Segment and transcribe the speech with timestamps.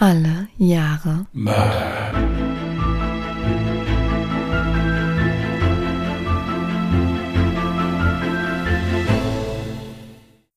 [0.00, 2.12] Alle Jahre Mörder.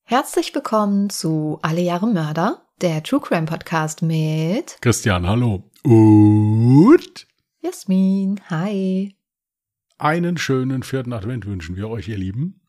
[0.04, 5.64] Herzlich willkommen zu Alle Jahre Mörder, der True Crime Podcast mit Christian, hallo.
[5.82, 7.26] Und
[7.62, 8.40] Jasmin.
[8.48, 9.16] Hi.
[9.98, 12.62] einen schönen vierten Advent wünschen wir euch, ihr Lieben.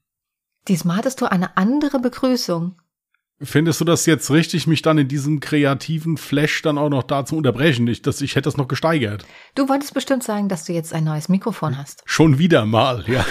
[0.68, 2.80] Diesmal hattest du eine andere Begrüßung.
[3.44, 7.24] Findest du das jetzt richtig, mich dann in diesem kreativen Flash dann auch noch da
[7.24, 7.88] zu unterbrechen?
[7.88, 9.24] Ich, das, ich hätte das noch gesteigert.
[9.54, 12.02] Du wolltest bestimmt sagen, dass du jetzt ein neues Mikrofon hast.
[12.04, 13.26] Schon wieder mal, ja.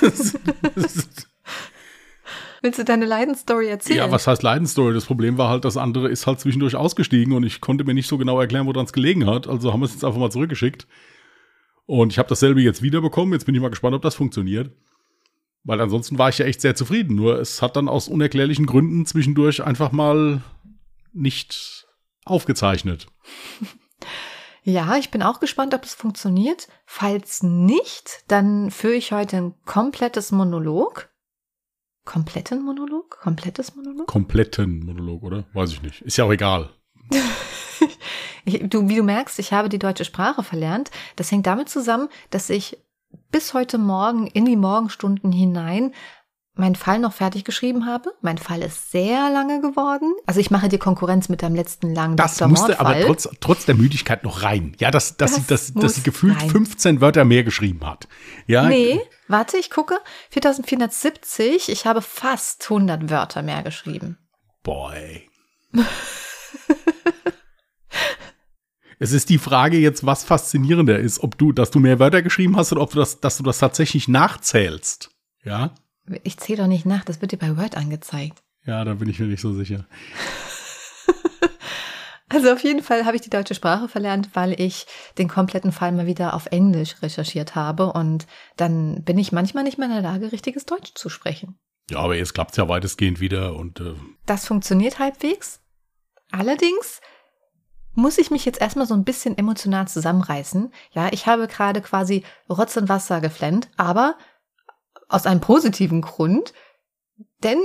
[2.62, 3.98] Willst du deine Leidensstory erzählen?
[3.98, 4.92] ja, was heißt Leidensstory?
[4.92, 8.08] Das Problem war halt, das andere ist halt zwischendurch ausgestiegen und ich konnte mir nicht
[8.08, 9.46] so genau erklären, woran es gelegen hat.
[9.46, 10.86] Also haben wir es jetzt einfach mal zurückgeschickt.
[11.86, 13.32] Und ich habe dasselbe jetzt wiederbekommen.
[13.32, 14.70] Jetzt bin ich mal gespannt, ob das funktioniert.
[15.64, 17.16] Weil ansonsten war ich ja echt sehr zufrieden.
[17.16, 20.42] Nur es hat dann aus unerklärlichen Gründen zwischendurch einfach mal
[21.12, 21.86] nicht
[22.24, 23.06] aufgezeichnet.
[24.62, 26.68] Ja, ich bin auch gespannt, ob es funktioniert.
[26.84, 31.08] Falls nicht, dann führe ich heute ein komplettes Monolog.
[32.04, 33.18] Kompletten Monolog?
[33.20, 34.06] Komplettes Monolog?
[34.06, 35.44] Kompletten Monolog, oder?
[35.54, 36.02] Weiß ich nicht.
[36.02, 36.70] Ist ja auch egal.
[38.46, 40.90] Ich, du, wie du merkst, ich habe die deutsche Sprache verlernt.
[41.16, 42.78] Das hängt damit zusammen, dass ich
[43.30, 45.92] bis heute Morgen in die Morgenstunden hinein
[46.54, 48.12] meinen Fall noch fertig geschrieben habe.
[48.20, 50.12] Mein Fall ist sehr lange geworden.
[50.26, 52.48] Also ich mache dir Konkurrenz mit deinem letzten langen Das Dr.
[52.48, 53.06] musste aber Mordfall.
[53.06, 54.74] trotz, trotz der Müdigkeit noch rein.
[54.78, 56.50] Ja, dass, dass, Das sie, dass, dass sie gefühlt rein.
[56.50, 58.08] 15 Wörter mehr geschrieben hat.
[58.46, 59.98] Ja, Nee, warte, ich gucke.
[60.30, 64.18] 4470, ich habe fast 100 Wörter mehr geschrieben.
[64.62, 65.28] Boy.
[69.00, 72.56] es ist die Frage jetzt, was faszinierender ist, ob du, dass du mehr Wörter geschrieben
[72.56, 75.10] hast oder ob du das, dass du das tatsächlich nachzählst.
[75.42, 75.74] Ja?
[76.22, 78.42] Ich zähle doch nicht nach, das wird dir bei Word angezeigt.
[78.66, 79.86] Ja, da bin ich mir nicht so sicher.
[82.32, 84.86] Also auf jeden Fall habe ich die deutsche Sprache verlernt, weil ich
[85.18, 89.78] den kompletten Fall mal wieder auf Englisch recherchiert habe und dann bin ich manchmal nicht
[89.78, 91.58] mehr in der Lage, richtiges Deutsch zu sprechen.
[91.90, 93.94] Ja, aber jetzt klappt's ja weitestgehend wieder und äh,
[94.26, 95.60] Das funktioniert halbwegs.
[96.30, 97.00] Allerdings
[97.94, 100.72] muss ich mich jetzt erstmal so ein bisschen emotional zusammenreißen.
[100.92, 104.16] Ja, ich habe gerade quasi Rotz und Wasser geflennt, aber
[105.08, 106.52] aus einem positiven Grund,
[107.42, 107.58] denn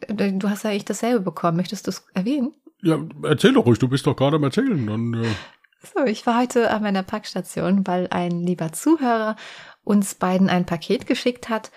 [0.00, 1.56] äh, du hast ja eigentlich dasselbe bekommen.
[1.56, 2.54] Möchtest du es erwähnen?
[2.82, 4.86] ja, erzähl doch ruhig, du bist doch gerade am Erzählen.
[4.86, 5.28] Dann, äh,
[5.94, 9.36] So, ich war heute an meiner Packstation, weil ein lieber Zuhörer
[9.84, 11.70] uns beiden ein Paket geschickt hat.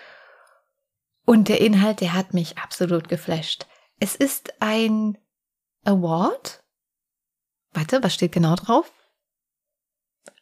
[1.24, 3.66] Und der Inhalt, der hat mich absolut geflasht.
[3.98, 5.18] Es ist ein
[5.84, 6.62] Award.
[7.76, 8.90] Warte, was steht genau drauf?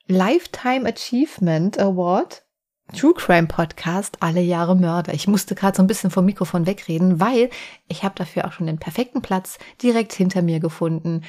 [0.06, 2.42] Lifetime Achievement Award.
[2.94, 5.14] True Crime Podcast, alle Jahre Mörder.
[5.14, 7.48] Ich musste gerade so ein bisschen vom Mikrofon wegreden, weil
[7.88, 11.24] ich habe dafür auch schon den perfekten Platz direkt hinter mir gefunden.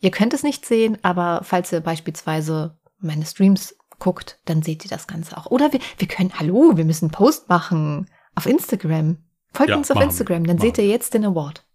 [0.00, 4.90] Ihr könnt es nicht sehen, aber falls ihr beispielsweise meine Streams guckt, dann seht ihr
[4.90, 5.46] das Ganze auch.
[5.46, 9.16] Oder wir, wir können, hallo, wir müssen einen Post machen auf Instagram.
[9.52, 10.10] Folgt Ja, uns auf machen wir.
[10.10, 11.66] Instagram, dann Machen seht ihr jetzt den Award.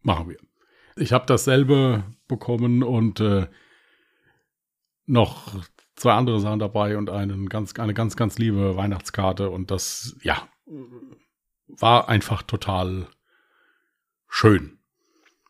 [0.00, 0.38] machen wir.
[0.96, 3.46] Ich habe dasselbe bekommen und äh,
[5.06, 5.64] noch
[5.96, 10.48] zwei andere Sachen dabei und einen ganz, eine ganz, ganz liebe Weihnachtskarte und das, ja,
[11.66, 13.08] war einfach total
[14.28, 14.78] schön.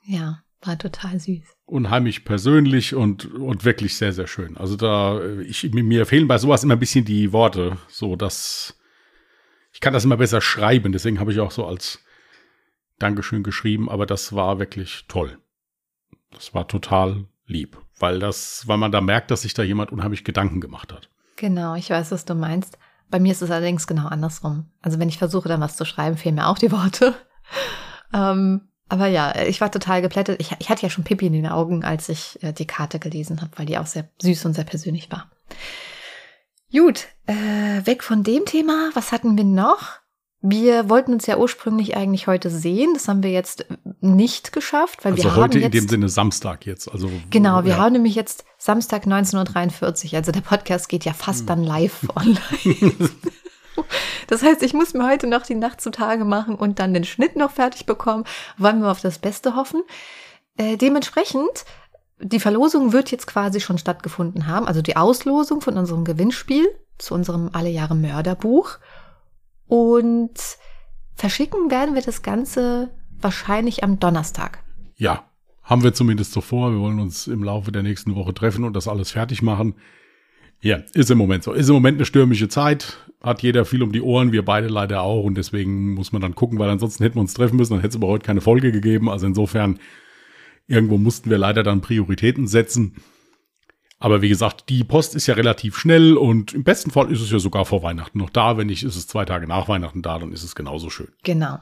[0.04, 1.42] Ja, war total süß.
[1.66, 4.56] Unheimlich persönlich und, und wirklich sehr, sehr schön.
[4.56, 8.78] Also da, ich, mir fehlen bei sowas immer ein bisschen die Worte, so dass
[9.72, 12.04] ich kann das immer besser schreiben, deswegen habe ich auch so als
[12.98, 15.38] Dankeschön geschrieben, aber das war wirklich toll.
[16.30, 20.24] Das war total lieb, weil das, weil man da merkt, dass sich da jemand unheimlich
[20.24, 21.08] Gedanken gemacht hat.
[21.36, 22.78] Genau, ich weiß, was du meinst.
[23.10, 24.70] Bei mir ist es allerdings genau andersrum.
[24.82, 27.14] Also wenn ich versuche, dann was zu schreiben, fehlen mir auch die Worte.
[28.12, 30.40] ähm, aber ja, ich war total geplättet.
[30.40, 33.40] Ich, ich hatte ja schon Pipi in den Augen, als ich äh, die Karte gelesen
[33.40, 35.30] habe, weil die auch sehr süß und sehr persönlich war.
[36.70, 38.90] Gut, äh, weg von dem Thema.
[38.94, 40.00] Was hatten wir noch?
[40.40, 42.94] Wir wollten uns ja ursprünglich eigentlich heute sehen.
[42.94, 43.66] Das haben wir jetzt
[44.00, 46.88] nicht geschafft, weil Also wir heute haben in dem jetzt Sinne Samstag jetzt.
[46.90, 47.78] Also Genau, wir ja.
[47.78, 50.18] haben nämlich jetzt Samstag 19.43 Uhr.
[50.18, 53.10] Also der Podcast geht ja fast dann live online.
[54.28, 57.34] das heißt, ich muss mir heute noch die Nacht zutage machen und dann den Schnitt
[57.34, 58.22] noch fertig bekommen.
[58.58, 59.82] Wollen wir auf das Beste hoffen.
[60.56, 61.64] Äh, dementsprechend,
[62.20, 64.68] die Verlosung wird jetzt quasi schon stattgefunden haben.
[64.68, 66.68] Also die Auslosung von unserem Gewinnspiel
[66.98, 68.78] zu unserem Alle Jahre Mörderbuch.
[69.68, 70.32] Und
[71.14, 74.64] verschicken werden wir das Ganze wahrscheinlich am Donnerstag.
[74.96, 75.24] Ja,
[75.62, 76.72] haben wir zumindest so vor.
[76.72, 79.74] Wir wollen uns im Laufe der nächsten Woche treffen und das alles fertig machen.
[80.60, 81.52] Ja, ist im Moment so.
[81.52, 82.98] Ist im Moment eine stürmische Zeit.
[83.20, 85.22] Hat jeder viel um die Ohren, wir beide leider auch.
[85.22, 87.74] Und deswegen muss man dann gucken, weil ansonsten hätten wir uns treffen müssen.
[87.74, 89.08] Dann hätte es aber heute keine Folge gegeben.
[89.08, 89.78] Also insofern
[90.68, 92.96] Irgendwo mussten wir leider dann Prioritäten setzen.
[93.98, 97.32] Aber wie gesagt, die Post ist ja relativ schnell und im besten Fall ist es
[97.32, 98.56] ja sogar vor Weihnachten noch da.
[98.56, 101.12] Wenn nicht, ist es zwei Tage nach Weihnachten da, dann ist es genauso schön.
[101.24, 101.58] Genau.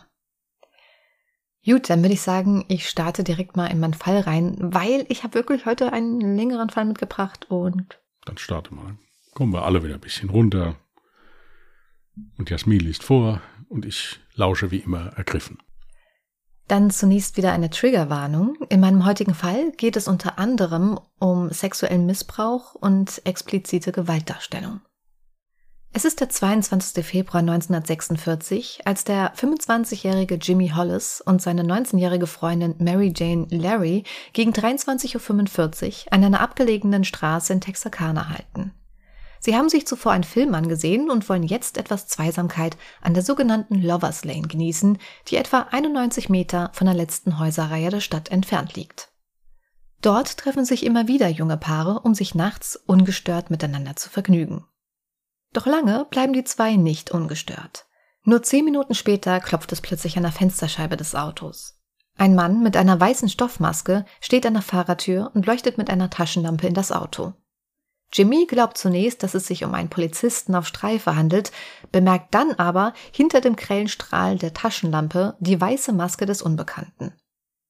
[1.65, 5.25] Gut, dann würde ich sagen, ich starte direkt mal in meinen Fall rein, weil ich
[5.25, 8.01] habe wirklich heute einen längeren Fall mitgebracht und.
[8.25, 8.99] Dann starte mal.
[9.35, 10.77] Kommen wir alle wieder ein bisschen runter.
[12.39, 15.59] Und Jasmin liest vor und ich lausche wie immer ergriffen.
[16.69, 18.57] Dann zunächst wieder eine Triggerwarnung.
[18.69, 24.81] In meinem heutigen Fall geht es unter anderem um sexuellen Missbrauch und explizite Gewaltdarstellung.
[25.93, 27.07] Es ist der 22.
[27.07, 34.05] Februar 1946, als der 25-jährige Jimmy Hollis und seine 19-jährige Freundin Mary Jane Larry
[34.35, 38.73] gegen 23.45 Uhr an einer abgelegenen Straße in Texarkana halten.
[39.41, 43.83] Sie haben sich zuvor einen Film angesehen und wollen jetzt etwas Zweisamkeit an der sogenannten
[43.83, 44.99] Lovers Lane genießen,
[45.29, 49.11] die etwa 91 Meter von der letzten Häuserreihe der Stadt entfernt liegt.
[50.03, 54.65] Dort treffen sich immer wieder junge Paare, um sich nachts ungestört miteinander zu vergnügen.
[55.53, 57.87] Doch lange bleiben die zwei nicht ungestört.
[58.25, 61.81] Nur zehn Minuten später klopft es plötzlich an der Fensterscheibe des Autos.
[62.19, 66.67] Ein Mann mit einer weißen Stoffmaske steht an der Fahrertür und leuchtet mit einer Taschenlampe
[66.67, 67.35] in das Auto.
[68.13, 71.53] Jimmy glaubt zunächst, dass es sich um einen Polizisten auf Streife handelt,
[71.93, 77.13] bemerkt dann aber hinter dem grellen Strahl der Taschenlampe die weiße Maske des Unbekannten.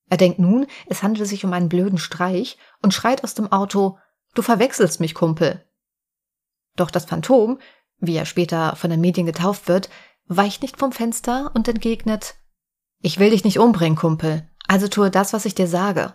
[0.09, 3.99] Er denkt nun, es handele sich um einen blöden Streich und schreit aus dem Auto
[4.35, 5.65] Du verwechselst mich, Kumpel.
[6.77, 7.59] Doch das Phantom,
[7.99, 9.88] wie er später von den Medien getauft wird,
[10.27, 12.35] weicht nicht vom Fenster und entgegnet
[13.00, 16.15] Ich will dich nicht umbringen, Kumpel, also tue das, was ich dir sage.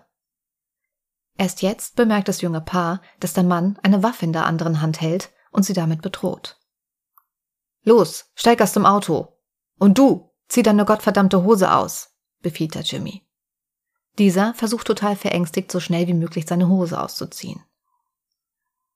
[1.38, 5.02] Erst jetzt bemerkt das junge Paar, dass der Mann eine Waffe in der anderen Hand
[5.02, 6.60] hält und sie damit bedroht.
[7.84, 9.40] Los, steig aus dem Auto.
[9.80, 13.26] Und du, zieh deine gottverdammte Hose aus, befiehlt er Jimmy.
[14.18, 17.64] Dieser versucht total verängstigt, so schnell wie möglich seine Hose auszuziehen.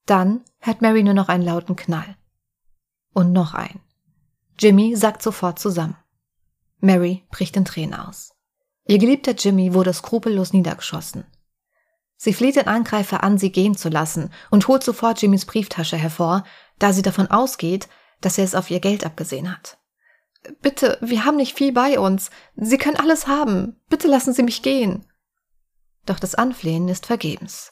[0.06, 2.16] Dann hört Mary nur noch einen lauten Knall.
[3.14, 3.82] Und noch ein.
[4.60, 5.98] Jimmy sackt sofort zusammen.
[6.80, 8.36] Mary bricht in Tränen aus.
[8.86, 11.26] Ihr geliebter Jimmy wurde skrupellos niedergeschossen.
[12.17, 16.44] Sie fleht den Angreifer an, sie gehen zu lassen und holt sofort Jimmys Brieftasche hervor,
[16.79, 17.89] da sie davon ausgeht,
[18.21, 19.77] dass er es auf ihr Geld abgesehen hat.
[20.62, 22.29] Bitte, wir haben nicht viel bei uns.
[22.56, 23.81] Sie können alles haben.
[23.89, 25.06] Bitte lassen Sie mich gehen.
[26.06, 27.71] Doch das Anflehen ist vergebens.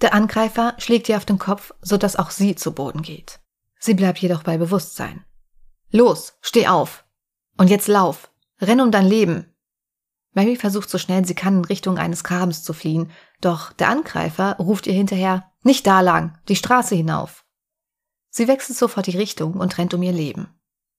[0.00, 3.40] Der Angreifer schlägt ihr auf den Kopf, so dass auch sie zu Boden geht.
[3.78, 5.24] Sie bleibt jedoch bei Bewusstsein.
[5.90, 7.04] Los, steh auf.
[7.56, 8.30] Und jetzt lauf.
[8.60, 9.53] Renn um dein Leben.
[10.34, 13.10] Mary versucht so schnell sie kann in Richtung eines Grabens zu fliehen,
[13.40, 17.44] doch der Angreifer ruft ihr hinterher, nicht da lang, die Straße hinauf.
[18.30, 20.48] Sie wechselt sofort die Richtung und rennt um ihr Leben.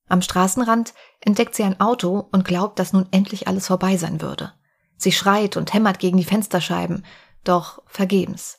[0.07, 4.53] Am Straßenrand entdeckt sie ein Auto und glaubt, dass nun endlich alles vorbei sein würde.
[4.97, 7.05] Sie schreit und hämmert gegen die Fensterscheiben,
[7.43, 8.55] doch vergebens.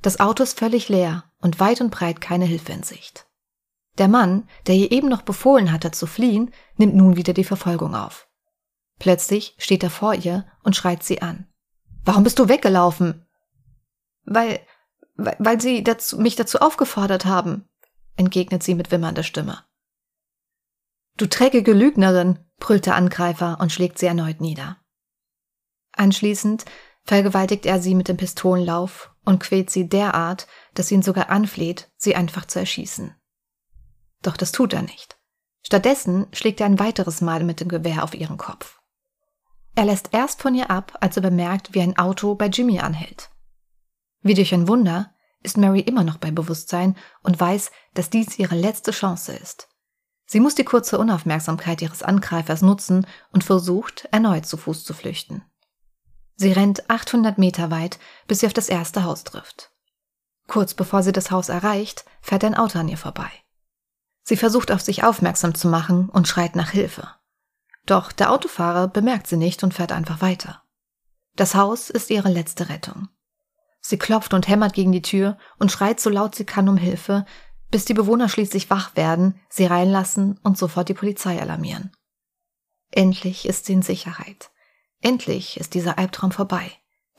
[0.00, 3.26] Das Auto ist völlig leer und weit und breit keine Hilfe in Sicht.
[3.98, 7.94] Der Mann, der ihr eben noch befohlen hatte zu fliehen, nimmt nun wieder die Verfolgung
[7.94, 8.28] auf.
[8.98, 11.46] Plötzlich steht er vor ihr und schreit sie an.
[12.04, 13.26] Warum bist du weggelaufen?
[14.24, 14.60] Weil,
[15.16, 17.68] weil, weil sie dazu, mich dazu aufgefordert haben,
[18.16, 19.64] entgegnet sie mit wimmernder Stimme.
[21.16, 24.78] Du dreckige Lügnerin, brüllt der Angreifer und schlägt sie erneut nieder.
[25.92, 26.64] Anschließend
[27.04, 31.90] vergewaltigt er sie mit dem Pistolenlauf und quält sie derart, dass sie ihn sogar anfleht,
[31.96, 33.14] sie einfach zu erschießen.
[34.22, 35.18] Doch das tut er nicht.
[35.62, 38.80] Stattdessen schlägt er ein weiteres Mal mit dem Gewehr auf ihren Kopf.
[39.74, 43.30] Er lässt erst von ihr ab, als er bemerkt, wie ein Auto bei Jimmy anhält.
[44.22, 48.54] Wie durch ein Wunder ist Mary immer noch bei Bewusstsein und weiß, dass dies ihre
[48.54, 49.68] letzte Chance ist.
[50.26, 55.42] Sie muss die kurze Unaufmerksamkeit ihres Angreifers nutzen und versucht, erneut zu Fuß zu flüchten.
[56.36, 59.70] Sie rennt 800 Meter weit, bis sie auf das erste Haus trifft.
[60.46, 63.30] Kurz bevor sie das Haus erreicht, fährt ein Auto an ihr vorbei.
[64.22, 67.08] Sie versucht auf sich aufmerksam zu machen und schreit nach Hilfe.
[67.86, 70.62] Doch der Autofahrer bemerkt sie nicht und fährt einfach weiter.
[71.36, 73.08] Das Haus ist ihre letzte Rettung.
[73.80, 77.26] Sie klopft und hämmert gegen die Tür und schreit so laut sie kann um Hilfe,
[77.70, 81.92] bis die Bewohner schließlich wach werden, sie reinlassen und sofort die Polizei alarmieren.
[82.90, 84.50] Endlich ist sie in Sicherheit.
[85.02, 86.70] Endlich ist dieser Albtraum vorbei,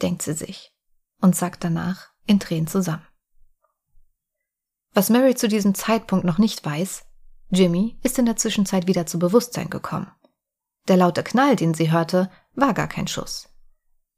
[0.02, 0.74] denkt sie sich
[1.20, 3.06] und sagt danach in Tränen zusammen.
[4.94, 7.04] Was Mary zu diesem Zeitpunkt noch nicht weiß,
[7.50, 10.10] Jimmy ist in der Zwischenzeit wieder zu Bewusstsein gekommen.
[10.88, 13.50] Der laute Knall, den sie hörte, war gar kein Schuss.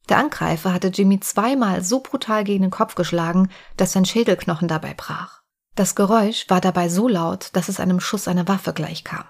[0.10, 4.94] Der Angreifer hatte Jimmy zweimal so brutal gegen den Kopf geschlagen, dass sein Schädelknochen dabei
[4.94, 5.42] brach.
[5.76, 9.26] Das Geräusch war dabei so laut, dass es einem Schuss einer Waffe gleichkam.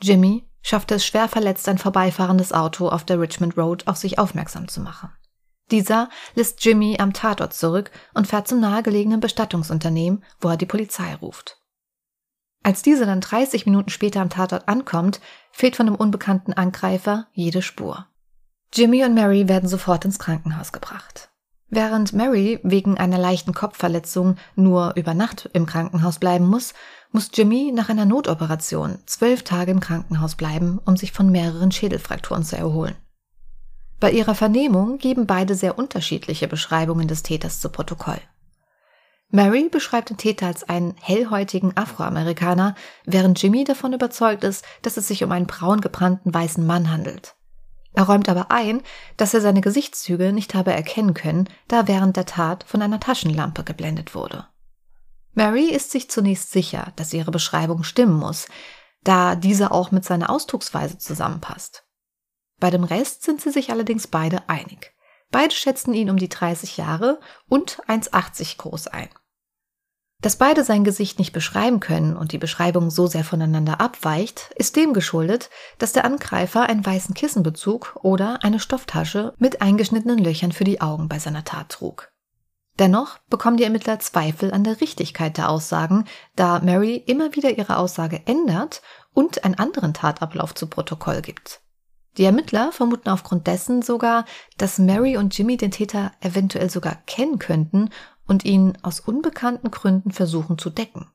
[0.00, 4.68] Jimmy schaffte es schwer verletzt, ein vorbeifahrendes Auto auf der Richmond Road auf sich aufmerksam
[4.68, 5.10] zu machen.
[5.70, 11.14] Dieser lässt Jimmy am Tatort zurück und fährt zum nahegelegenen Bestattungsunternehmen, wo er die Polizei
[11.14, 11.58] ruft.
[12.62, 15.20] Als diese dann 30 Minuten später am Tatort ankommt,
[15.58, 18.06] fehlt von dem unbekannten Angreifer jede Spur.
[18.72, 21.30] Jimmy und Mary werden sofort ins Krankenhaus gebracht.
[21.68, 26.74] Während Mary wegen einer leichten Kopfverletzung nur über Nacht im Krankenhaus bleiben muss,
[27.10, 32.44] muss Jimmy nach einer Notoperation zwölf Tage im Krankenhaus bleiben, um sich von mehreren Schädelfrakturen
[32.44, 32.94] zu erholen.
[33.98, 38.20] Bei ihrer Vernehmung geben beide sehr unterschiedliche Beschreibungen des Täters zu Protokoll.
[39.30, 45.06] Mary beschreibt den Täter als einen hellhäutigen Afroamerikaner, während Jimmy davon überzeugt ist, dass es
[45.06, 47.36] sich um einen braun gebrannten weißen Mann handelt.
[47.92, 48.82] Er räumt aber ein,
[49.16, 53.64] dass er seine Gesichtszüge nicht habe erkennen können, da während der Tat von einer Taschenlampe
[53.64, 54.46] geblendet wurde.
[55.34, 58.46] Mary ist sich zunächst sicher, dass ihre Beschreibung stimmen muss,
[59.04, 61.84] da diese auch mit seiner Ausdrucksweise zusammenpasst.
[62.60, 64.94] Bei dem Rest sind sie sich allerdings beide einig.
[65.30, 69.08] Beide schätzen ihn um die 30 Jahre und 1,80 groß ein.
[70.20, 74.74] Dass beide sein Gesicht nicht beschreiben können und die Beschreibung so sehr voneinander abweicht, ist
[74.74, 75.48] dem geschuldet,
[75.78, 81.08] dass der Angreifer einen weißen Kissenbezug oder eine Stofftasche mit eingeschnittenen Löchern für die Augen
[81.08, 82.10] bei seiner Tat trug.
[82.80, 87.76] Dennoch bekommen die Ermittler Zweifel an der Richtigkeit der Aussagen, da Mary immer wieder ihre
[87.76, 88.82] Aussage ändert
[89.14, 91.60] und einen anderen Tatablauf zu Protokoll gibt.
[92.16, 94.24] Die Ermittler vermuten aufgrund dessen sogar,
[94.56, 97.90] dass Mary und Jimmy den Täter eventuell sogar kennen könnten
[98.28, 101.10] und ihn aus unbekannten Gründen versuchen zu decken.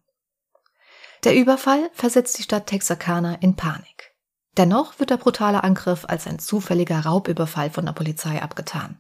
[1.24, 4.14] Der Überfall versetzt die Stadt Texarkana in Panik.
[4.58, 9.00] Dennoch wird der brutale Angriff als ein zufälliger Raubüberfall von der Polizei abgetan.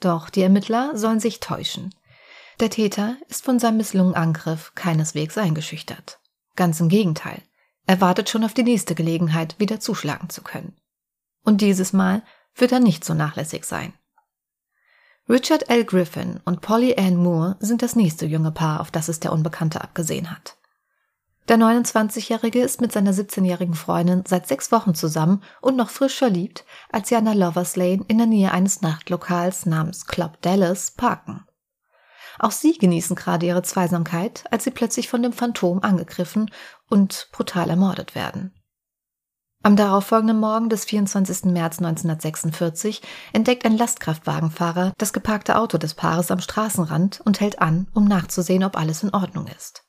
[0.00, 1.94] Doch die Ermittler sollen sich täuschen.
[2.60, 6.18] Der Täter ist von seinem misslungenen Angriff keineswegs eingeschüchtert.
[6.56, 7.42] Ganz im Gegenteil.
[7.86, 10.76] Er wartet schon auf die nächste Gelegenheit, wieder zuschlagen zu können.
[11.44, 12.22] Und dieses Mal
[12.54, 13.94] wird er nicht so nachlässig sein.
[15.28, 15.84] Richard L.
[15.84, 19.82] Griffin und Polly Ann Moore sind das nächste junge Paar, auf das es der Unbekannte
[19.82, 20.56] abgesehen hat.
[21.48, 26.64] Der 29-Jährige ist mit seiner 17-jährigen Freundin seit sechs Wochen zusammen und noch frisch verliebt,
[26.90, 31.44] als sie an der Lovers Lane in der Nähe eines Nachtlokals namens Club Dallas parken.
[32.38, 36.50] Auch sie genießen gerade ihre Zweisamkeit, als sie plötzlich von dem Phantom angegriffen
[36.88, 38.57] und brutal ermordet werden.
[39.62, 41.46] Am darauffolgenden Morgen des 24.
[41.46, 47.88] März 1946 entdeckt ein Lastkraftwagenfahrer das geparkte Auto des Paares am Straßenrand und hält an,
[47.92, 49.82] um nachzusehen, ob alles in Ordnung ist.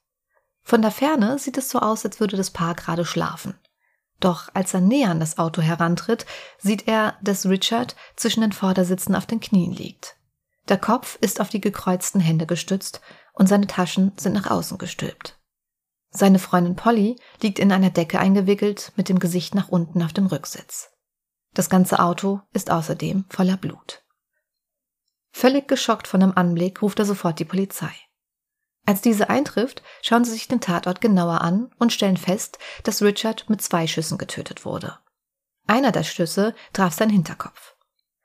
[0.64, 3.56] Von der Ferne sieht es so aus, als würde das Paar gerade schlafen.
[4.20, 6.26] Doch als er näher an das Auto herantritt,
[6.58, 10.18] sieht er, dass Richard zwischen den Vordersitzen auf den Knien liegt.
[10.68, 13.02] Der Kopf ist auf die gekreuzten Hände gestützt
[13.34, 15.39] und seine Taschen sind nach außen gestülpt.
[16.12, 20.26] Seine Freundin Polly liegt in einer Decke eingewickelt mit dem Gesicht nach unten auf dem
[20.26, 20.90] Rücksitz.
[21.54, 24.04] Das ganze Auto ist außerdem voller Blut.
[25.32, 27.94] Völlig geschockt von dem Anblick ruft er sofort die Polizei.
[28.86, 33.50] Als diese eintrifft, schauen sie sich den Tatort genauer an und stellen fest, dass Richard
[33.50, 34.98] mit zwei Schüssen getötet wurde.
[35.68, 37.76] Einer der Schüsse traf seinen Hinterkopf.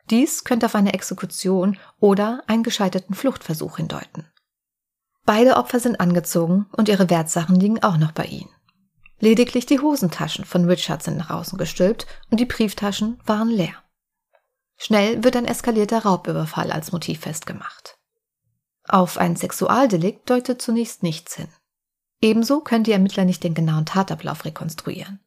[0.08, 4.26] Dies könnte auf eine Exekution oder einen gescheiterten Fluchtversuch hindeuten.
[5.24, 8.50] Beide Opfer sind angezogen und ihre Wertsachen liegen auch noch bei ihnen.
[9.20, 13.74] Lediglich die Hosentaschen von Richard sind nach außen gestülpt und die Brieftaschen waren leer.
[14.76, 17.96] Schnell wird ein eskalierter Raubüberfall als Motiv festgemacht.
[18.86, 21.48] Auf ein Sexualdelikt deutet zunächst nichts hin.
[22.20, 25.20] Ebenso können die Ermittler nicht den genauen Tatablauf rekonstruieren.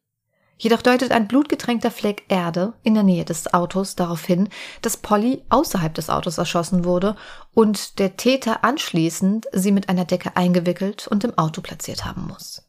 [0.60, 4.48] Jedoch deutet ein blutgetränkter Fleck Erde in der Nähe des Autos darauf hin,
[4.82, 7.14] dass Polly außerhalb des Autos erschossen wurde
[7.54, 12.68] und der Täter anschließend sie mit einer Decke eingewickelt und im Auto platziert haben muss.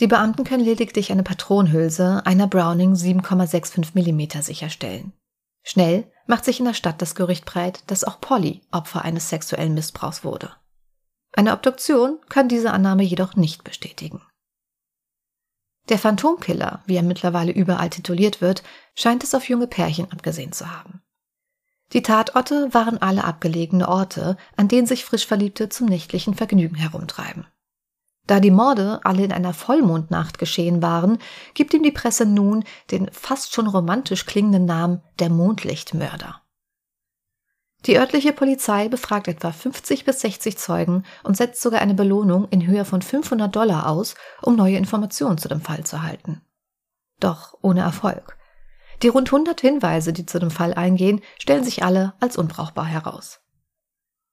[0.00, 5.12] Die Beamten können lediglich eine Patronenhülse einer Browning 7,65 mm sicherstellen.
[5.62, 9.74] Schnell macht sich in der Stadt das Gerücht breit, dass auch Polly Opfer eines sexuellen
[9.74, 10.50] Missbrauchs wurde.
[11.32, 14.22] Eine Obduktion kann diese Annahme jedoch nicht bestätigen.
[15.88, 18.62] Der Phantomkiller, wie er mittlerweile überall tituliert wird,
[18.94, 21.02] scheint es auf junge Pärchen abgesehen zu haben.
[21.92, 27.46] Die Tatorte waren alle abgelegene Orte, an denen sich Frischverliebte zum nächtlichen Vergnügen herumtreiben.
[28.26, 31.18] Da die Morde alle in einer Vollmondnacht geschehen waren,
[31.54, 36.42] gibt ihm die Presse nun den fast schon romantisch klingenden Namen der Mondlichtmörder.
[37.86, 42.66] Die örtliche Polizei befragt etwa 50 bis 60 Zeugen und setzt sogar eine Belohnung in
[42.66, 46.42] Höhe von 500 Dollar aus, um neue Informationen zu dem Fall zu erhalten.
[47.20, 48.36] Doch ohne Erfolg.
[49.02, 53.40] Die rund 100 Hinweise, die zu dem Fall eingehen, stellen sich alle als unbrauchbar heraus.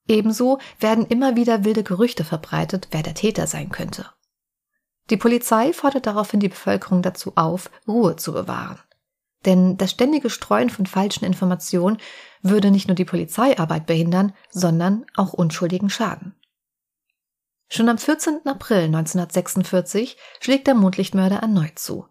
[0.07, 4.09] Ebenso werden immer wieder wilde Gerüchte verbreitet, wer der Täter sein könnte.
[5.09, 8.79] Die Polizei fordert daraufhin die Bevölkerung dazu auf, Ruhe zu bewahren.
[9.45, 11.97] Denn das ständige Streuen von falschen Informationen
[12.41, 16.35] würde nicht nur die Polizeiarbeit behindern, sondern auch Unschuldigen schaden.
[17.69, 18.41] Schon am 14.
[18.45, 22.07] April 1946 schlägt der Mondlichtmörder erneut zu.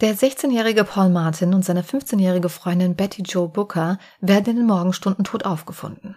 [0.00, 5.24] Der 16-jährige Paul Martin und seine 15-jährige Freundin Betty Joe Booker werden in den Morgenstunden
[5.24, 6.16] tot aufgefunden.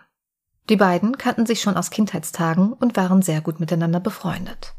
[0.70, 4.76] Die beiden kannten sich schon aus Kindheitstagen und waren sehr gut miteinander befreundet.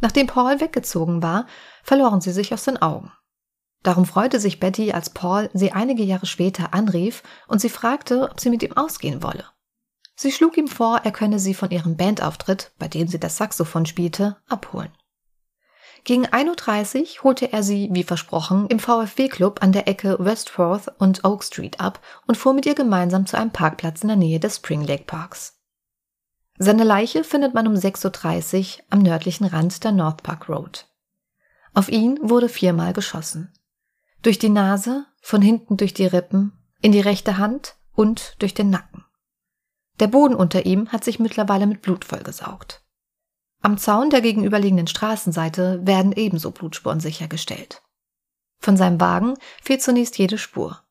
[0.00, 1.46] Nachdem Paul weggezogen war,
[1.84, 3.12] verloren sie sich aus den Augen.
[3.82, 8.40] Darum freute sich Betty, als Paul sie einige Jahre später anrief und sie fragte, ob
[8.40, 9.44] sie mit ihm ausgehen wolle.
[10.14, 13.86] Sie schlug ihm vor, er könne sie von ihrem Bandauftritt, bei dem sie das Saxophon
[13.86, 14.92] spielte, abholen.
[16.04, 21.24] Gegen 1.30 Uhr holte er sie, wie versprochen, im VfW-Club an der Ecke Westforth und
[21.24, 24.56] Oak Street ab und fuhr mit ihr gemeinsam zu einem Parkplatz in der Nähe des
[24.56, 25.60] Spring Lake Parks.
[26.58, 30.86] Seine Leiche findet man um 6.30 Uhr am nördlichen Rand der North Park Road.
[31.72, 33.52] Auf ihn wurde viermal geschossen.
[34.22, 38.70] Durch die Nase, von hinten durch die Rippen, in die rechte Hand und durch den
[38.70, 39.04] Nacken.
[40.00, 42.82] Der Boden unter ihm hat sich mittlerweile mit Blut vollgesaugt.
[43.60, 47.82] Am Zaun der gegenüberliegenden Straßenseite werden ebenso Blutspuren sichergestellt.
[48.58, 50.82] Von seinem Wagen fehlt zunächst jede Spur.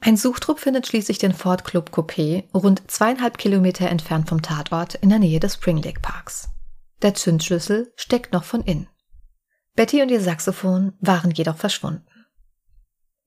[0.00, 5.08] Ein Suchtrupp findet schließlich den Ford Club Coupé rund zweieinhalb Kilometer entfernt vom Tatort in
[5.08, 6.50] der Nähe des Spring Lake Parks.
[7.02, 8.88] Der Zündschlüssel steckt noch von innen.
[9.74, 12.06] Betty und ihr Saxophon waren jedoch verschwunden.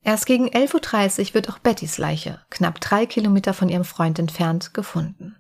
[0.02, 4.74] Erst gegen 11.30 Uhr wird auch Bettys Leiche, knapp drei Kilometer von ihrem Freund entfernt,
[4.74, 5.36] gefunden.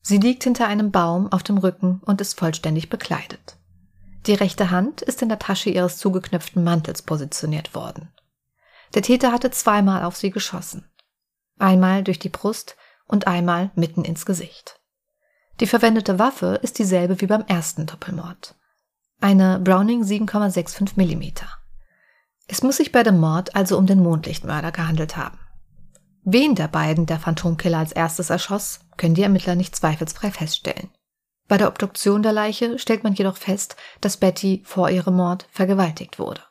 [0.00, 3.56] Sie liegt hinter einem Baum auf dem Rücken und ist vollständig bekleidet.
[4.26, 8.12] Die rechte Hand ist in der Tasche ihres zugeknöpften Mantels positioniert worden.
[8.94, 10.88] Der Täter hatte zweimal auf sie geschossen.
[11.58, 14.80] Einmal durch die Brust und einmal mitten ins Gesicht.
[15.60, 18.54] Die verwendete Waffe ist dieselbe wie beim ersten Doppelmord.
[19.20, 21.48] Eine Browning 7,65 Millimeter.
[22.46, 25.38] Es muss sich bei dem Mord also um den Mondlichtmörder gehandelt haben.
[26.22, 30.90] Wen der beiden der Phantomkiller als erstes erschoss, können die Ermittler nicht zweifelsfrei feststellen.
[31.48, 36.18] Bei der Obduktion der Leiche stellt man jedoch fest, dass Betty vor ihrem Mord vergewaltigt
[36.18, 36.42] wurde.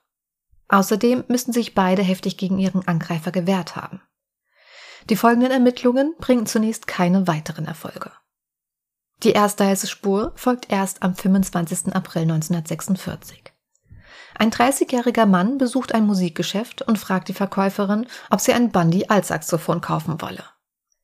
[0.69, 4.01] Außerdem müssten sich beide heftig gegen ihren Angreifer gewehrt haben.
[5.09, 8.11] Die folgenden Ermittlungen bringen zunächst keine weiteren Erfolge.
[9.23, 11.93] Die erste heiße Spur folgt erst am 25.
[11.93, 13.54] April 1946.
[14.37, 19.81] Ein 30-jähriger Mann besucht ein Musikgeschäft und fragt die Verkäuferin, ob sie ein Bundy Altsaxophon
[19.81, 20.43] kaufen wolle.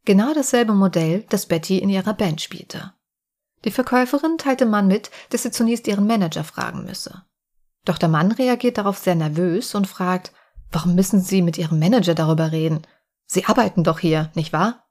[0.04, 2.94] Genau dasselbe Modell, das Betty in ihrer Band spielte.
[3.64, 7.24] Die Verkäuferin teilte Mann mit, dass sie zunächst ihren Manager fragen müsse.
[7.86, 10.34] Doch der Mann reagiert darauf sehr nervös und fragt,
[10.72, 12.86] warum müssen Sie mit Ihrem Manager darüber reden?
[13.26, 14.88] Sie arbeiten doch hier, nicht wahr?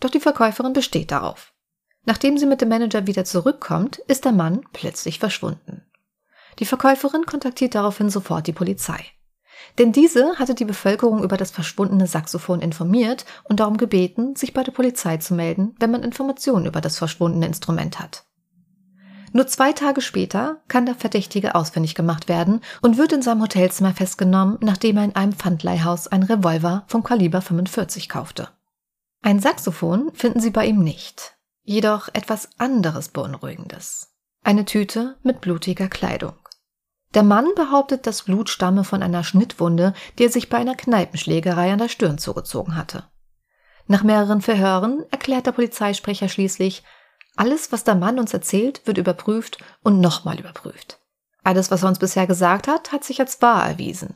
[0.00, 1.52] Doch die Verkäuferin besteht darauf.
[2.04, 5.89] Nachdem sie mit dem Manager wieder zurückkommt, ist der Mann plötzlich verschwunden.
[6.60, 9.04] Die Verkäuferin kontaktiert daraufhin sofort die Polizei.
[9.78, 14.62] Denn diese hatte die Bevölkerung über das verschwundene Saxophon informiert und darum gebeten, sich bei
[14.62, 18.24] der Polizei zu melden, wenn man Informationen über das verschwundene Instrument hat.
[19.32, 23.94] Nur zwei Tage später kann der Verdächtige ausfindig gemacht werden und wird in seinem Hotelzimmer
[23.94, 28.48] festgenommen, nachdem er in einem Pfandleihhaus einen Revolver vom Kaliber 45 kaufte.
[29.22, 34.08] Ein Saxophon finden sie bei ihm nicht, jedoch etwas anderes Beunruhigendes.
[34.42, 36.39] Eine Tüte mit blutiger Kleidung.
[37.14, 41.72] Der Mann behauptet, das Blut stamme von einer Schnittwunde, die er sich bei einer Kneipenschlägerei
[41.72, 43.04] an der Stirn zugezogen hatte.
[43.88, 46.84] Nach mehreren Verhören erklärt der Polizeisprecher schließlich,
[47.36, 51.00] alles, was der Mann uns erzählt, wird überprüft und nochmal überprüft.
[51.42, 54.14] Alles, was er uns bisher gesagt hat, hat sich als wahr erwiesen.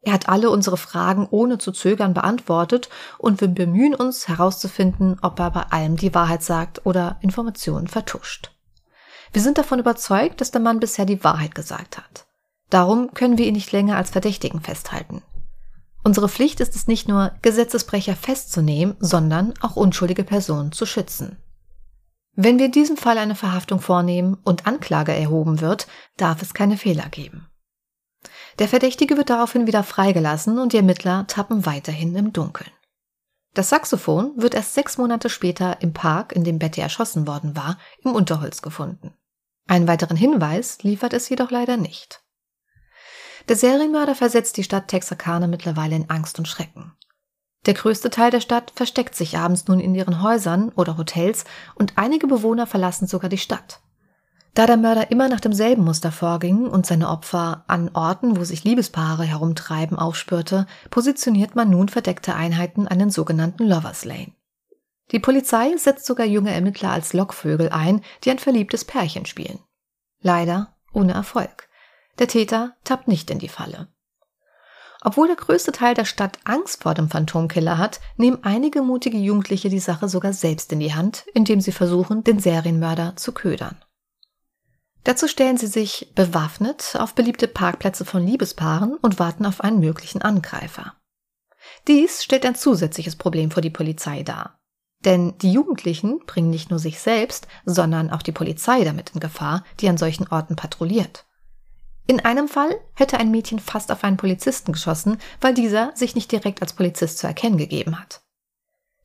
[0.00, 5.38] Er hat alle unsere Fragen ohne zu zögern beantwortet und wir bemühen uns herauszufinden, ob
[5.38, 8.50] er bei allem die Wahrheit sagt oder Informationen vertuscht.
[9.32, 12.23] Wir sind davon überzeugt, dass der Mann bisher die Wahrheit gesagt hat.
[12.74, 15.22] Darum können wir ihn nicht länger als Verdächtigen festhalten.
[16.02, 21.36] Unsere Pflicht ist es nicht nur, Gesetzesbrecher festzunehmen, sondern auch unschuldige Personen zu schützen.
[22.34, 26.76] Wenn wir in diesem Fall eine Verhaftung vornehmen und Anklage erhoben wird, darf es keine
[26.76, 27.46] Fehler geben.
[28.58, 32.72] Der Verdächtige wird daraufhin wieder freigelassen und die Ermittler tappen weiterhin im Dunkeln.
[33.54, 37.78] Das Saxophon wird erst sechs Monate später im Park, in dem Betty erschossen worden war,
[38.02, 39.14] im Unterholz gefunden.
[39.68, 42.23] Einen weiteren Hinweis liefert es jedoch leider nicht.
[43.48, 46.92] Der Serienmörder versetzt die Stadt Texarkana mittlerweile in Angst und Schrecken.
[47.66, 51.94] Der größte Teil der Stadt versteckt sich abends nun in ihren Häusern oder Hotels und
[51.96, 53.80] einige Bewohner verlassen sogar die Stadt.
[54.54, 58.62] Da der Mörder immer nach demselben Muster vorging und seine Opfer an Orten, wo sich
[58.62, 64.32] Liebespaare herumtreiben, aufspürte, positioniert man nun verdeckte Einheiten an den sogenannten Lovers Lane.
[65.10, 69.58] Die Polizei setzt sogar junge Ermittler als Lockvögel ein, die ein verliebtes Pärchen spielen.
[70.20, 71.68] Leider ohne Erfolg.
[72.18, 73.88] Der Täter tappt nicht in die Falle.
[75.02, 79.68] Obwohl der größte Teil der Stadt Angst vor dem Phantomkiller hat, nehmen einige mutige Jugendliche
[79.68, 83.76] die Sache sogar selbst in die Hand, indem sie versuchen, den Serienmörder zu ködern.
[85.04, 90.22] Dazu stellen sie sich bewaffnet auf beliebte Parkplätze von Liebespaaren und warten auf einen möglichen
[90.22, 90.94] Angreifer.
[91.86, 94.58] Dies stellt ein zusätzliches Problem für die Polizei dar.
[95.04, 99.64] Denn die Jugendlichen bringen nicht nur sich selbst, sondern auch die Polizei damit in Gefahr,
[99.80, 101.26] die an solchen Orten patrouilliert.
[102.06, 106.30] In einem Fall hätte ein Mädchen fast auf einen Polizisten geschossen, weil dieser sich nicht
[106.30, 108.22] direkt als Polizist zu erkennen gegeben hat.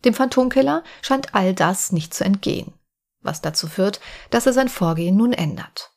[0.05, 2.73] Dem Phantomkiller scheint all das nicht zu entgehen,
[3.21, 5.91] was dazu führt, dass er sein Vorgehen nun ändert.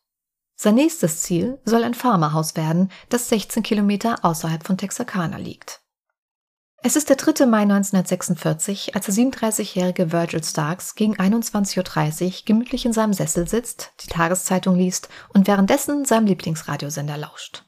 [0.54, 5.81] Sein nächstes Ziel soll ein Farmerhaus werden, das 16 Kilometer außerhalb von Texarkana liegt.
[6.84, 7.46] Es ist der 3.
[7.46, 13.92] Mai 1946, als der 37-jährige Virgil Starks gegen 21.30 Uhr gemütlich in seinem Sessel sitzt,
[14.00, 17.64] die Tageszeitung liest und währenddessen seinem Lieblingsradiosender lauscht.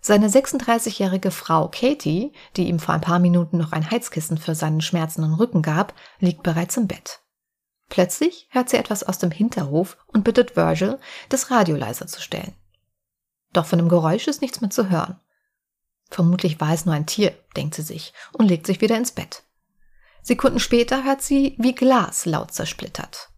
[0.00, 4.82] Seine 36-jährige Frau Katie, die ihm vor ein paar Minuten noch ein Heizkissen für seinen
[4.82, 7.22] schmerzenden Rücken gab, liegt bereits im Bett.
[7.88, 12.54] Plötzlich hört sie etwas aus dem Hinterhof und bittet Virgil, das Radio leiser zu stellen.
[13.52, 15.18] Doch von dem Geräusch ist nichts mehr zu hören.
[16.14, 19.42] Vermutlich war es nur ein Tier, denkt sie sich und legt sich wieder ins Bett.
[20.22, 23.30] Sekunden später hört sie, wie Glas laut zersplittert.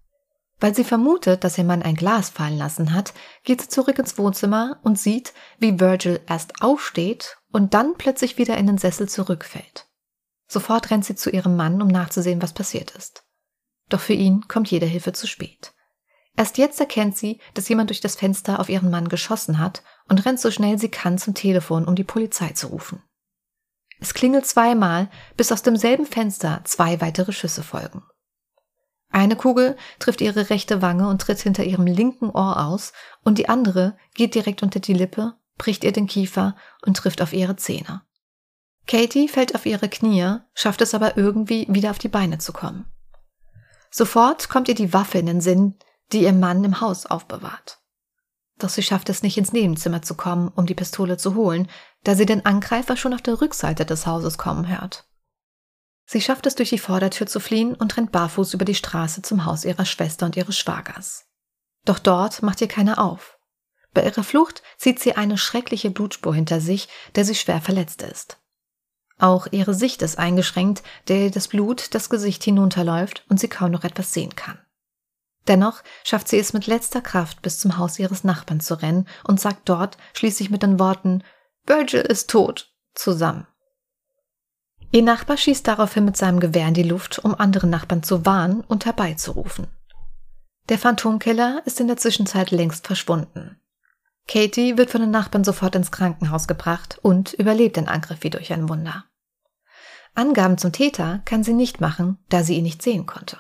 [0.61, 4.19] Weil sie vermutet, dass ihr Mann ein Glas fallen lassen hat, geht sie zurück ins
[4.19, 9.87] Wohnzimmer und sieht, wie Virgil erst aufsteht und dann plötzlich wieder in den Sessel zurückfällt.
[10.47, 13.25] Sofort rennt sie zu ihrem Mann, um nachzusehen, was passiert ist.
[13.89, 15.73] Doch für ihn kommt jede Hilfe zu spät.
[16.37, 20.25] Erst jetzt erkennt sie, dass jemand durch das Fenster auf ihren Mann geschossen hat und
[20.25, 23.03] rennt so schnell sie kann zum Telefon, um die Polizei zu rufen.
[24.01, 28.03] Es klingelt zweimal, bis aus demselben Fenster zwei weitere Schüsse folgen.
[29.11, 32.92] Eine Kugel trifft ihre rechte Wange und tritt hinter ihrem linken Ohr aus,
[33.25, 37.33] und die andere geht direkt unter die Lippe, bricht ihr den Kiefer und trifft auf
[37.33, 38.03] ihre Zähne.
[38.87, 42.85] Katie fällt auf ihre Knie, schafft es aber irgendwie wieder auf die Beine zu kommen.
[43.90, 45.79] Sofort kommt ihr die Waffe in den Sinn,
[46.12, 47.79] die ihr Mann im Haus aufbewahrt.
[48.59, 51.69] Doch sie schafft es nicht ins Nebenzimmer zu kommen, um die Pistole zu holen,
[52.05, 55.05] da sie den Angreifer schon auf der Rückseite des Hauses kommen hört.
[56.07, 59.45] Sie schafft es durch die Vordertür zu fliehen und rennt barfuß über die Straße zum
[59.45, 61.27] Haus ihrer Schwester und ihres Schwagers.
[61.85, 63.38] Doch dort macht ihr keiner auf.
[63.92, 68.38] Bei ihrer Flucht zieht sie eine schreckliche Blutspur hinter sich, der sie schwer verletzt ist.
[69.19, 73.85] Auch ihre Sicht ist eingeschränkt, der das Blut das Gesicht hinunterläuft und sie kaum noch
[73.85, 74.59] etwas sehen kann.
[75.49, 79.41] Dennoch schafft sie es mit letzter Kraft bis zum Haus ihres Nachbarn zu rennen und
[79.41, 81.23] sagt dort schließlich mit den Worten
[81.67, 83.47] Virgil ist tot zusammen.
[84.93, 88.63] Ihr Nachbar schießt daraufhin mit seinem Gewehr in die Luft, um andere Nachbarn zu warnen
[88.63, 89.67] und herbeizurufen.
[90.69, 93.61] Der Phantomkiller ist in der Zwischenzeit längst verschwunden.
[94.29, 98.53] Katie wird von den Nachbarn sofort ins Krankenhaus gebracht und überlebt den Angriff wie durch
[98.53, 99.05] ein Wunder.
[100.15, 103.39] Angaben zum Täter kann sie nicht machen, da sie ihn nicht sehen konnte.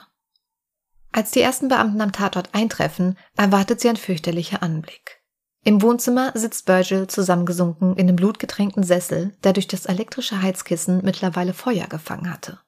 [1.16, 5.22] Als die ersten Beamten am Tatort eintreffen, erwartet sie ein fürchterlicher Anblick.
[5.64, 11.54] Im Wohnzimmer sitzt Virgil zusammengesunken in dem blutgetränkten Sessel, der durch das elektrische Heizkissen mittlerweile
[11.54, 12.60] Feuer gefangen hatte.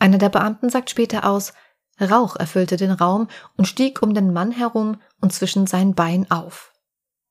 [0.00, 1.52] Einer der Beamten sagt später aus,
[2.00, 6.72] Rauch erfüllte den Raum und stieg um den Mann herum und zwischen seinen Beinen auf.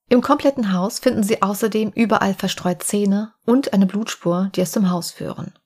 [0.07, 4.89] Im kompletten Haus finden sie außerdem überall verstreut Zähne und eine Blutspur, die aus dem
[4.89, 5.58] Haus führen.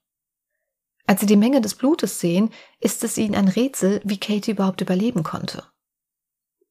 [1.06, 4.80] Als sie die Menge des Blutes sehen, ist es ihnen ein Rätsel, wie Katie überhaupt
[4.80, 5.64] überleben konnte.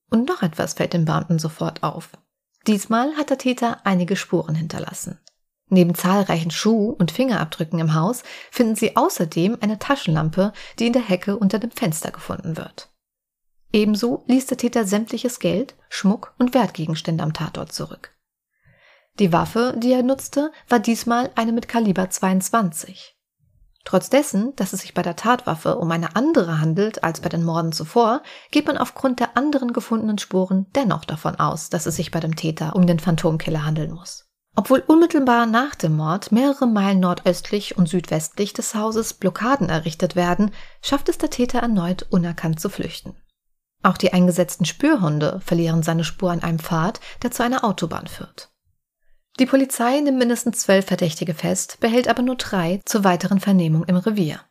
[0.09, 2.09] Und noch etwas fällt den Beamten sofort auf.
[2.65, 5.19] Diesmal hat der Täter einige Spuren hinterlassen.
[5.69, 11.01] Neben zahlreichen Schuh- und Fingerabdrücken im Haus finden sie außerdem eine Taschenlampe, die in der
[11.07, 12.91] Hecke unter dem Fenster gefunden wird.
[13.71, 18.15] Ebenso ließ der Täter sämtliches Geld, Schmuck und Wertgegenstände am Tatort zurück.
[19.19, 23.12] Die Waffe, die er nutzte, war diesmal eine mit Kaliber 22.
[23.85, 27.43] Trotz dessen, dass es sich bei der Tatwaffe um eine andere handelt als bei den
[27.43, 32.11] Morden zuvor, geht man aufgrund der anderen gefundenen Spuren dennoch davon aus, dass es sich
[32.11, 34.29] bei dem Täter um den Phantomkiller handeln muss.
[34.55, 40.51] Obwohl unmittelbar nach dem Mord mehrere Meilen nordöstlich und südwestlich des Hauses Blockaden errichtet werden,
[40.81, 43.15] schafft es der Täter erneut unerkannt zu flüchten.
[43.81, 48.52] Auch die eingesetzten Spürhunde verlieren seine Spur an einem Pfad, der zu einer Autobahn führt.
[49.39, 53.97] Die Polizei nimmt mindestens zwölf Verdächtige fest, behält aber nur drei zur weiteren Vernehmung im
[53.97, 54.41] Revier.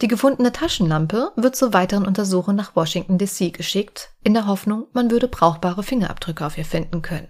[0.00, 5.10] Die gefundene Taschenlampe wird zur weiteren Untersuchung nach Washington DC geschickt, in der Hoffnung, man
[5.10, 7.28] würde brauchbare Fingerabdrücke auf ihr finden können.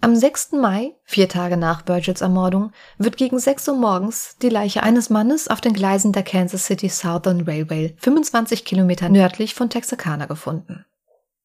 [0.00, 0.52] Am 6.
[0.52, 5.46] Mai, vier Tage nach Virgils Ermordung, wird gegen 6 Uhr morgens die Leiche eines Mannes
[5.46, 10.84] auf den Gleisen der Kansas City Southern Railway 25 Kilometer nördlich von Texarkana gefunden.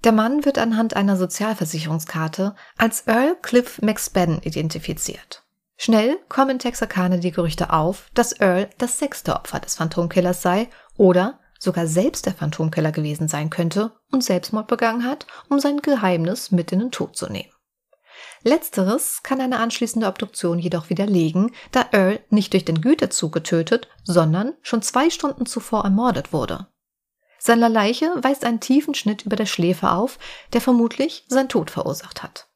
[0.03, 5.43] Der Mann wird anhand einer Sozialversicherungskarte als Earl Cliff McSpadden identifiziert.
[5.75, 10.69] Schnell kommen in Texarkana die Gerüchte auf, dass Earl das sechste Opfer des Phantomkillers sei
[10.97, 16.51] oder sogar selbst der Phantomkiller gewesen sein könnte und Selbstmord begangen hat, um sein Geheimnis
[16.51, 17.51] mit in den Tod zu nehmen.
[18.43, 24.53] Letzteres kann eine anschließende Obduktion jedoch widerlegen, da Earl nicht durch den Güterzug getötet, sondern
[24.61, 26.67] schon zwei Stunden zuvor ermordet wurde.
[27.47, 30.19] Seine Leiche weist einen tiefen Schnitt über der Schläfe auf,
[30.51, 32.49] der vermutlich sein Tod verursacht hat.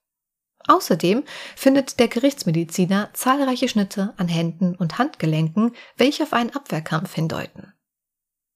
[0.67, 1.23] Außerdem
[1.55, 7.71] findet der Gerichtsmediziner zahlreiche Schnitte an Händen und Handgelenken, welche auf einen Abwehrkampf hindeuten.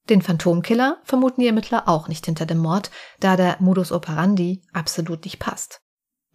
[0.10, 5.24] Den Phantomkiller vermuten die Ermittler auch nicht hinter dem Mord, da der Modus operandi absolut
[5.24, 5.80] nicht passt.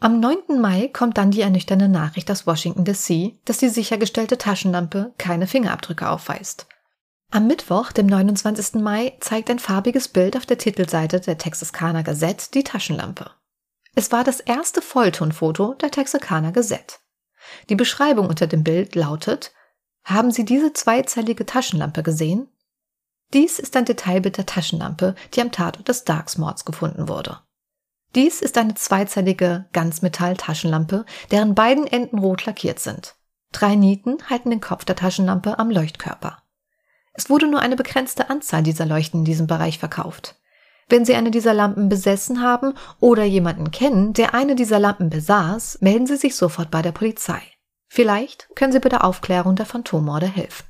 [0.01, 0.63] Am 9.
[0.63, 6.09] Mai kommt dann die ernüchternde Nachricht aus Washington DC, dass die sichergestellte Taschenlampe keine Fingerabdrücke
[6.09, 6.70] aufweist.
[7.33, 8.83] Am Mittwoch, dem 29.
[8.83, 13.31] Mai, zeigt ein farbiges Bild auf der Titelseite der Texarkana Gazette die Taschenlampe.
[13.95, 16.97] Es war das erste Volltonfoto der Texarkana Gazette.
[17.69, 19.53] Die Beschreibung unter dem Bild lautet
[20.03, 22.49] Haben Sie diese zweizellige Taschenlampe gesehen?
[23.33, 27.39] Dies ist ein Detailbild der Taschenlampe, die am Tatort des Darksmords gefunden wurde.
[28.17, 33.15] Dies ist eine zweizeilige Ganzmetall-Taschenlampe, deren beiden Enden rot lackiert sind.
[33.53, 36.40] Drei Nieten halten den Kopf der Taschenlampe am Leuchtkörper.
[37.13, 40.37] Es wurde nur eine begrenzte Anzahl dieser Leuchten in diesem Bereich verkauft.
[40.89, 45.79] Wenn Sie eine dieser Lampen besessen haben oder jemanden kennen, der eine dieser Lampen besaß,
[45.81, 47.41] melden Sie sich sofort bei der Polizei.
[47.87, 50.67] Vielleicht können Sie bei der Aufklärung der Phantommorde helfen.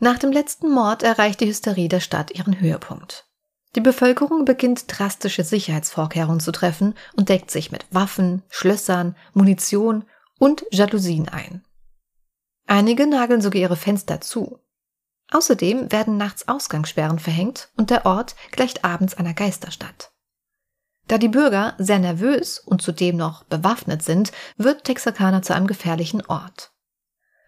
[0.00, 3.26] Nach dem letzten Mord erreicht die Hysterie der Stadt ihren Höhepunkt.
[3.74, 10.04] Die Bevölkerung beginnt drastische Sicherheitsvorkehrungen zu treffen und deckt sich mit Waffen, Schlössern, Munition
[10.38, 11.64] und Jalousien ein.
[12.66, 14.58] Einige nageln sogar ihre Fenster zu.
[15.34, 20.12] Außerdem werden nachts Ausgangssperren verhängt und der Ort gleicht abends einer Geisterstadt.
[21.08, 26.24] Da die Bürger sehr nervös und zudem noch bewaffnet sind, wird Texarkana zu einem gefährlichen
[26.24, 26.72] Ort.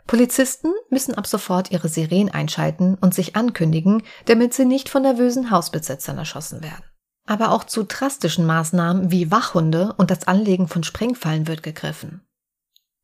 [0.08, 5.52] Polizisten müssen ab sofort ihre Sirenen einschalten und sich ankündigen, damit sie nicht von nervösen
[5.52, 6.84] Hausbesitzern erschossen werden.
[7.24, 12.26] Aber auch zu drastischen Maßnahmen wie Wachhunde und das Anlegen von Sprengfallen wird gegriffen.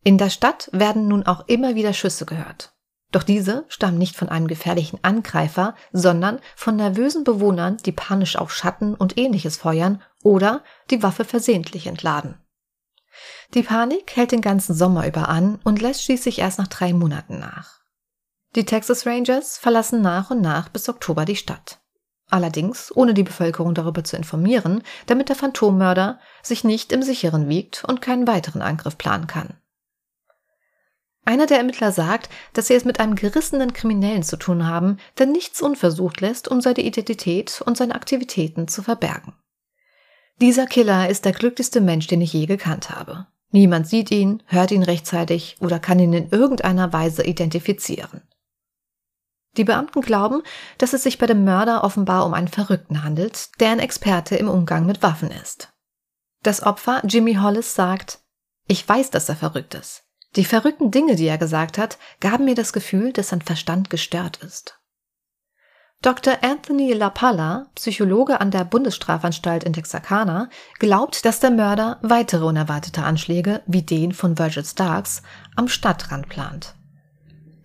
[0.03, 2.72] In der Stadt werden nun auch immer wieder Schüsse gehört.
[3.13, 8.53] Doch diese stammen nicht von einem gefährlichen Angreifer, sondern von nervösen Bewohnern, die panisch auf
[8.53, 12.39] Schatten und ähnliches feuern oder die Waffe versehentlich entladen.
[13.53, 17.39] Die Panik hält den ganzen Sommer über an und lässt schließlich erst nach drei Monaten
[17.39, 17.81] nach.
[18.55, 21.81] Die Texas Rangers verlassen nach und nach bis Oktober die Stadt.
[22.31, 27.85] Allerdings ohne die Bevölkerung darüber zu informieren, damit der Phantommörder sich nicht im Sicheren wiegt
[27.85, 29.59] und keinen weiteren Angriff planen kann.
[31.25, 35.27] Einer der Ermittler sagt, dass sie es mit einem gerissenen Kriminellen zu tun haben, der
[35.27, 39.35] nichts unversucht lässt, um seine Identität und seine Aktivitäten zu verbergen.
[40.41, 43.29] Dieser Killer ist der glücklichste Mensch, den ich je gekannt habe.
[43.53, 48.23] Niemand sieht ihn, hört ihn rechtzeitig oder kann ihn in irgendeiner Weise identifizieren.
[49.59, 50.43] Die Beamten glauben,
[50.79, 54.49] dass es sich bei dem Mörder offenbar um einen Verrückten handelt, der ein Experte im
[54.49, 55.73] Umgang mit Waffen ist.
[56.43, 58.21] Das Opfer, Jimmy Hollis, sagt,
[58.67, 60.05] ich weiß, dass er verrückt ist.
[60.37, 64.39] Die verrückten Dinge, die er gesagt hat, gaben mir das Gefühl, dass sein Verstand gestört
[64.39, 64.79] ist.
[66.01, 66.39] Dr.
[66.43, 70.49] Anthony LaPalla, Psychologe an der Bundesstrafanstalt in Texarkana,
[70.81, 75.23] glaubt, dass der Mörder weitere unerwartete Anschläge wie den von Virgil Starks
[75.55, 76.75] am Stadtrand plant.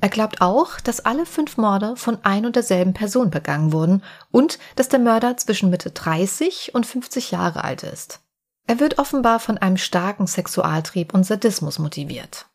[0.01, 4.59] Er glaubt auch, dass alle fünf Morde von ein und derselben Person begangen wurden und
[4.75, 8.19] dass der Mörder zwischen Mitte 30 und 50 Jahre alt ist.
[8.67, 12.45] Er wird offenbar von einem starken Sexualtrieb und Sadismus motiviert.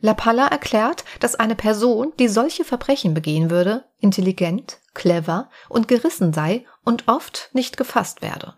[0.00, 6.32] La Palla erklärt, dass eine Person, die solche Verbrechen begehen würde, intelligent, clever und gerissen
[6.32, 8.54] sei und oft nicht gefasst werde.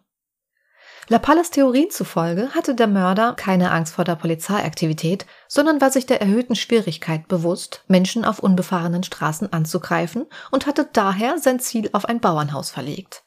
[1.09, 6.07] La Pallas Theorien zufolge hatte der Mörder keine Angst vor der Polizeiaktivität, sondern war sich
[6.07, 12.05] der erhöhten Schwierigkeit bewusst, Menschen auf unbefahrenen Straßen anzugreifen und hatte daher sein Ziel auf
[12.05, 13.24] ein Bauernhaus verlegt.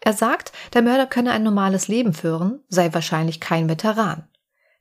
[0.00, 4.28] Er sagt, der Mörder könne ein normales Leben führen, sei wahrscheinlich kein Veteran.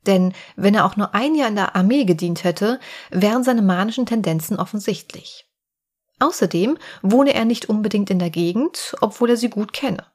[0.05, 4.05] Denn wenn er auch nur ein Jahr in der Armee gedient hätte, wären seine manischen
[4.05, 5.47] Tendenzen offensichtlich.
[6.19, 10.05] Außerdem wohne er nicht unbedingt in der Gegend, obwohl er sie gut kenne.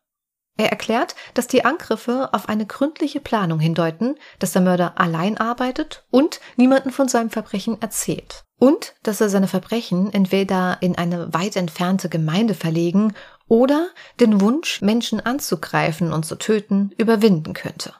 [0.56, 6.04] Er erklärt, dass die Angriffe auf eine gründliche Planung hindeuten, dass der Mörder allein arbeitet
[6.10, 8.44] und niemanden von seinem Verbrechen erzählt.
[8.58, 13.14] Und dass er seine Verbrechen entweder in eine weit entfernte Gemeinde verlegen
[13.46, 17.94] oder den Wunsch, Menschen anzugreifen und zu töten, überwinden könnte.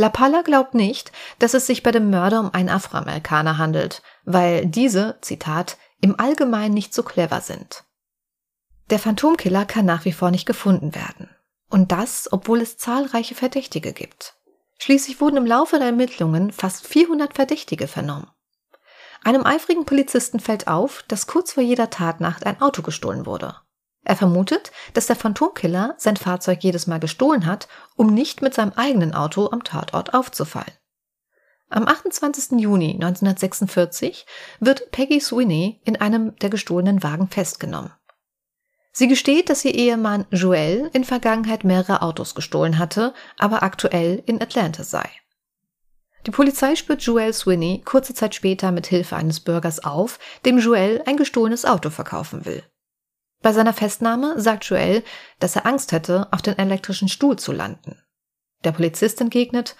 [0.00, 4.64] La Palla glaubt nicht, dass es sich bei dem Mörder um einen Afroamerikaner handelt, weil
[4.64, 7.84] diese, Zitat, im Allgemeinen nicht so clever sind.
[8.88, 11.28] Der Phantomkiller kann nach wie vor nicht gefunden werden.
[11.68, 14.36] Und das, obwohl es zahlreiche Verdächtige gibt.
[14.78, 18.30] Schließlich wurden im Laufe der Ermittlungen fast 400 Verdächtige vernommen.
[19.22, 23.54] Einem eifrigen Polizisten fällt auf, dass kurz vor jeder Tatnacht ein Auto gestohlen wurde.
[24.02, 28.72] Er vermutet, dass der Phantomkiller sein Fahrzeug jedes Mal gestohlen hat, um nicht mit seinem
[28.72, 30.72] eigenen Auto am Tatort aufzufallen.
[31.68, 32.58] Am 28.
[32.58, 34.26] Juni 1946
[34.58, 37.92] wird Peggy Sweeney in einem der gestohlenen Wagen festgenommen.
[38.92, 44.42] Sie gesteht, dass ihr Ehemann Joel in Vergangenheit mehrere Autos gestohlen hatte, aber aktuell in
[44.42, 45.08] Atlanta sei.
[46.26, 51.02] Die Polizei spürt Joel Sweeney kurze Zeit später mit Hilfe eines Bürgers auf, dem Joel
[51.06, 52.64] ein gestohlenes Auto verkaufen will.
[53.42, 55.02] Bei seiner Festnahme sagt Joel,
[55.38, 58.02] dass er Angst hätte, auf den elektrischen Stuhl zu landen.
[58.64, 59.76] Der Polizist entgegnet,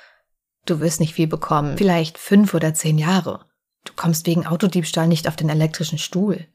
[0.64, 3.46] du wirst nicht viel bekommen, vielleicht fünf oder zehn Jahre.
[3.84, 6.46] Du kommst wegen Autodiebstahl nicht auf den elektrischen Stuhl.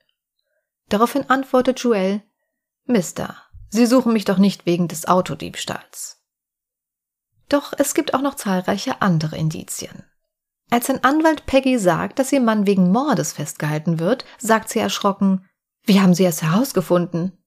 [0.90, 2.22] Daraufhin antwortet Joel,
[2.86, 3.38] Mister,
[3.70, 6.24] Sie suchen mich doch nicht wegen des Autodiebstahls.
[7.50, 10.04] Doch es gibt auch noch zahlreiche andere Indizien.
[10.72, 15.48] Als ein Anwalt Peggy sagt, dass ihr Mann wegen Mordes festgehalten wird, sagt sie erschrocken,
[15.86, 17.38] wie haben Sie es herausgefunden?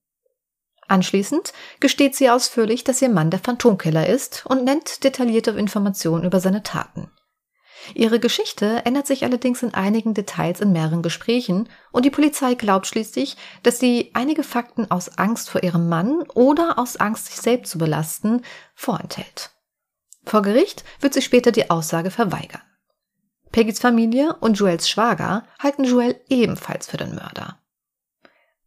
[0.87, 6.39] Anschließend gesteht sie ausführlich, dass ihr Mann der Phantomkiller ist und nennt detaillierte Informationen über
[6.39, 7.11] seine Taten.
[7.93, 12.87] Ihre Geschichte ändert sich allerdings in einigen Details in mehreren Gesprächen und die Polizei glaubt
[12.87, 17.71] schließlich, dass sie einige Fakten aus Angst vor ihrem Mann oder aus Angst, sich selbst
[17.71, 18.41] zu belasten,
[18.73, 19.51] vorenthält.
[20.25, 22.61] Vor Gericht wird sie später die Aussage verweigern.
[23.51, 27.59] Peggys Familie und Joels Schwager halten Joel ebenfalls für den Mörder.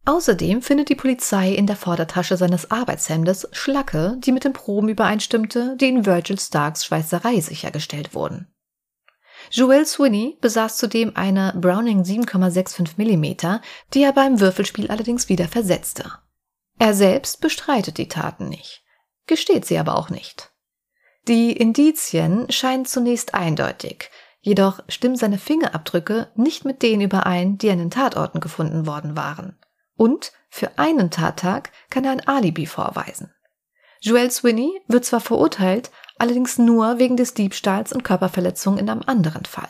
[0.05, 5.77] Außerdem findet die Polizei in der Vordertasche seines Arbeitshemdes Schlacke, die mit den Proben übereinstimmte,
[5.79, 8.53] die in Virgil Starks Schweißerei sichergestellt wurden.
[9.49, 13.61] Joel Sweeney besaß zudem eine Browning 7,65 mm,
[13.93, 16.11] die er beim Würfelspiel allerdings wieder versetzte.
[16.79, 18.83] Er selbst bestreitet die Taten nicht,
[19.25, 20.51] gesteht sie aber auch nicht.
[21.27, 24.09] Die Indizien scheinen zunächst eindeutig,
[24.41, 29.57] jedoch stimmen seine Fingerabdrücke nicht mit denen überein, die an den Tatorten gefunden worden waren.
[29.95, 33.33] Und für einen Tattag kann er ein Alibi vorweisen.
[34.01, 39.45] Joel Sweeney wird zwar verurteilt, allerdings nur wegen des Diebstahls und Körperverletzung in einem anderen
[39.45, 39.69] Fall.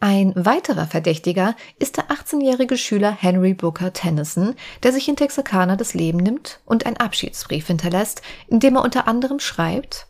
[0.00, 5.92] Ein weiterer Verdächtiger ist der 18-jährige Schüler Henry Booker Tennyson, der sich in Texarkana das
[5.92, 10.06] Leben nimmt und einen Abschiedsbrief hinterlässt, in dem er unter anderem schreibt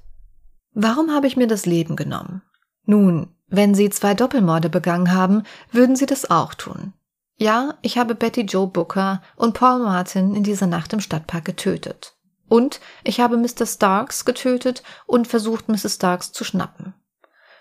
[0.75, 2.43] Warum habe ich mir das Leben genommen?
[2.85, 6.93] Nun, wenn Sie zwei Doppelmorde begangen haben, würden Sie das auch tun.
[7.39, 12.17] Ja, ich habe Betty Joe Booker und Paul Martin in dieser Nacht im Stadtpark getötet.
[12.49, 13.65] Und ich habe Mr.
[13.65, 15.95] Starks getötet und versucht, Mrs.
[15.95, 16.95] Starks zu schnappen.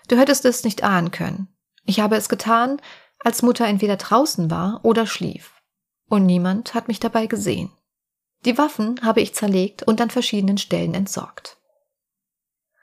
[0.08, 1.48] Du hättest es nicht ahnen können.
[1.84, 2.80] Ich habe es getan,
[3.20, 5.52] als Mutter entweder draußen war oder schlief.
[6.08, 7.70] Und niemand hat mich dabei gesehen.
[8.44, 11.56] Die Waffen habe ich zerlegt und an verschiedenen Stellen entsorgt.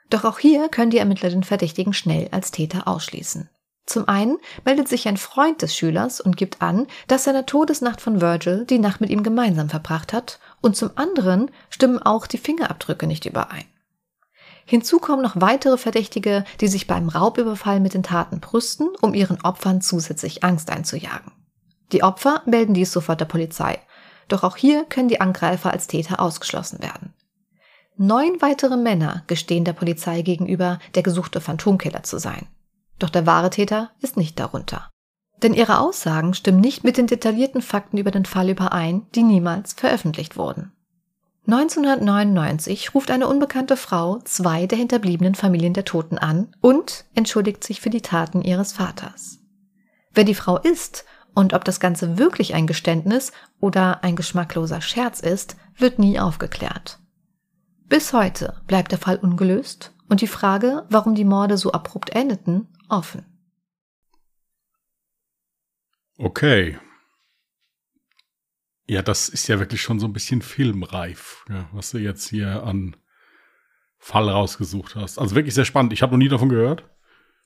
[0.08, 3.50] Doch auch hier können die Ermittler den Verdächtigen schnell als Täter ausschließen.
[3.86, 7.46] Zum einen meldet sich ein Freund des Schülers und gibt an, dass er in der
[7.46, 12.26] Todesnacht von Virgil die Nacht mit ihm gemeinsam verbracht hat, und zum anderen stimmen auch
[12.26, 13.64] die Fingerabdrücke nicht überein.
[14.64, 19.40] Hinzu kommen noch weitere Verdächtige, die sich beim Raubüberfall mit den Taten brüsten, um ihren
[19.42, 21.30] Opfern zusätzlich Angst einzujagen.
[21.92, 23.78] Die Opfer melden dies sofort der Polizei.
[24.26, 27.14] Doch auch hier können die Angreifer als Täter ausgeschlossen werden.
[27.96, 32.48] Neun weitere Männer gestehen der Polizei gegenüber, der gesuchte Phantomkiller zu sein.
[32.98, 34.90] Doch der wahre Täter ist nicht darunter.
[35.42, 39.74] Denn ihre Aussagen stimmen nicht mit den detaillierten Fakten über den Fall überein, die niemals
[39.74, 40.72] veröffentlicht wurden.
[41.46, 47.80] 1999 ruft eine unbekannte Frau zwei der hinterbliebenen Familien der Toten an und entschuldigt sich
[47.80, 49.38] für die Taten ihres Vaters.
[50.12, 51.04] Wer die Frau ist
[51.34, 53.30] und ob das Ganze wirklich ein Geständnis
[53.60, 56.98] oder ein geschmackloser Scherz ist, wird nie aufgeklärt.
[57.88, 62.66] Bis heute bleibt der Fall ungelöst und die Frage, warum die Morde so abrupt endeten,
[62.88, 63.24] offen.
[66.18, 66.78] Okay.
[68.86, 72.62] Ja, das ist ja wirklich schon so ein bisschen filmreif, ja, was du jetzt hier
[72.62, 72.96] an
[73.98, 75.18] Fall rausgesucht hast.
[75.18, 75.92] Also wirklich sehr spannend.
[75.92, 76.84] Ich habe noch nie davon gehört.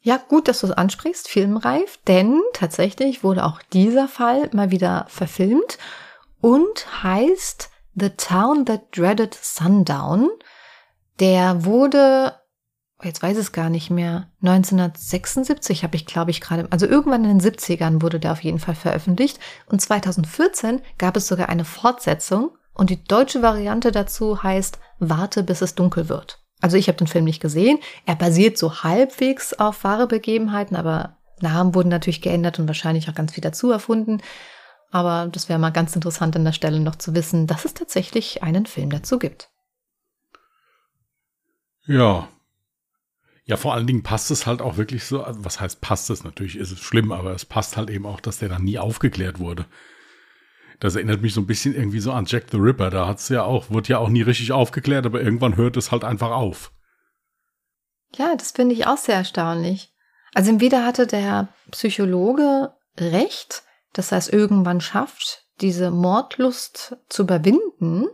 [0.02, 5.06] Ja, gut, dass du es ansprichst, filmreif, denn tatsächlich wurde auch dieser Fall mal wieder
[5.08, 5.78] verfilmt
[6.40, 10.30] und heißt The Town That Dreaded Sundown.
[11.18, 12.39] Der wurde
[13.02, 17.24] jetzt weiß ich es gar nicht mehr, 1976 habe ich, glaube ich, gerade, also irgendwann
[17.24, 21.64] in den 70ern wurde der auf jeden Fall veröffentlicht und 2014 gab es sogar eine
[21.64, 26.42] Fortsetzung und die deutsche Variante dazu heißt Warte, bis es dunkel wird.
[26.60, 27.78] Also ich habe den Film nicht gesehen.
[28.04, 33.14] Er basiert so halbwegs auf wahre Begebenheiten, aber Namen wurden natürlich geändert und wahrscheinlich auch
[33.14, 34.20] ganz viel dazu erfunden.
[34.90, 38.42] Aber das wäre mal ganz interessant an der Stelle noch zu wissen, dass es tatsächlich
[38.42, 39.50] einen Film dazu gibt.
[41.86, 42.28] Ja,
[43.50, 46.22] Ja, vor allen Dingen passt es halt auch wirklich so, also was heißt passt es?
[46.22, 49.40] Natürlich ist es schlimm, aber es passt halt eben auch, dass der dann nie aufgeklärt
[49.40, 49.66] wurde.
[50.78, 52.90] Das erinnert mich so ein bisschen irgendwie so an Jack the Ripper.
[52.90, 56.04] Da hat's ja auch, wird ja auch nie richtig aufgeklärt, aber irgendwann hört es halt
[56.04, 56.70] einfach auf.
[58.14, 59.92] Ja, das finde ich auch sehr erstaunlich.
[60.32, 68.06] Also entweder hatte der Psychologe recht, dass er es irgendwann schafft, diese Mordlust zu überwinden,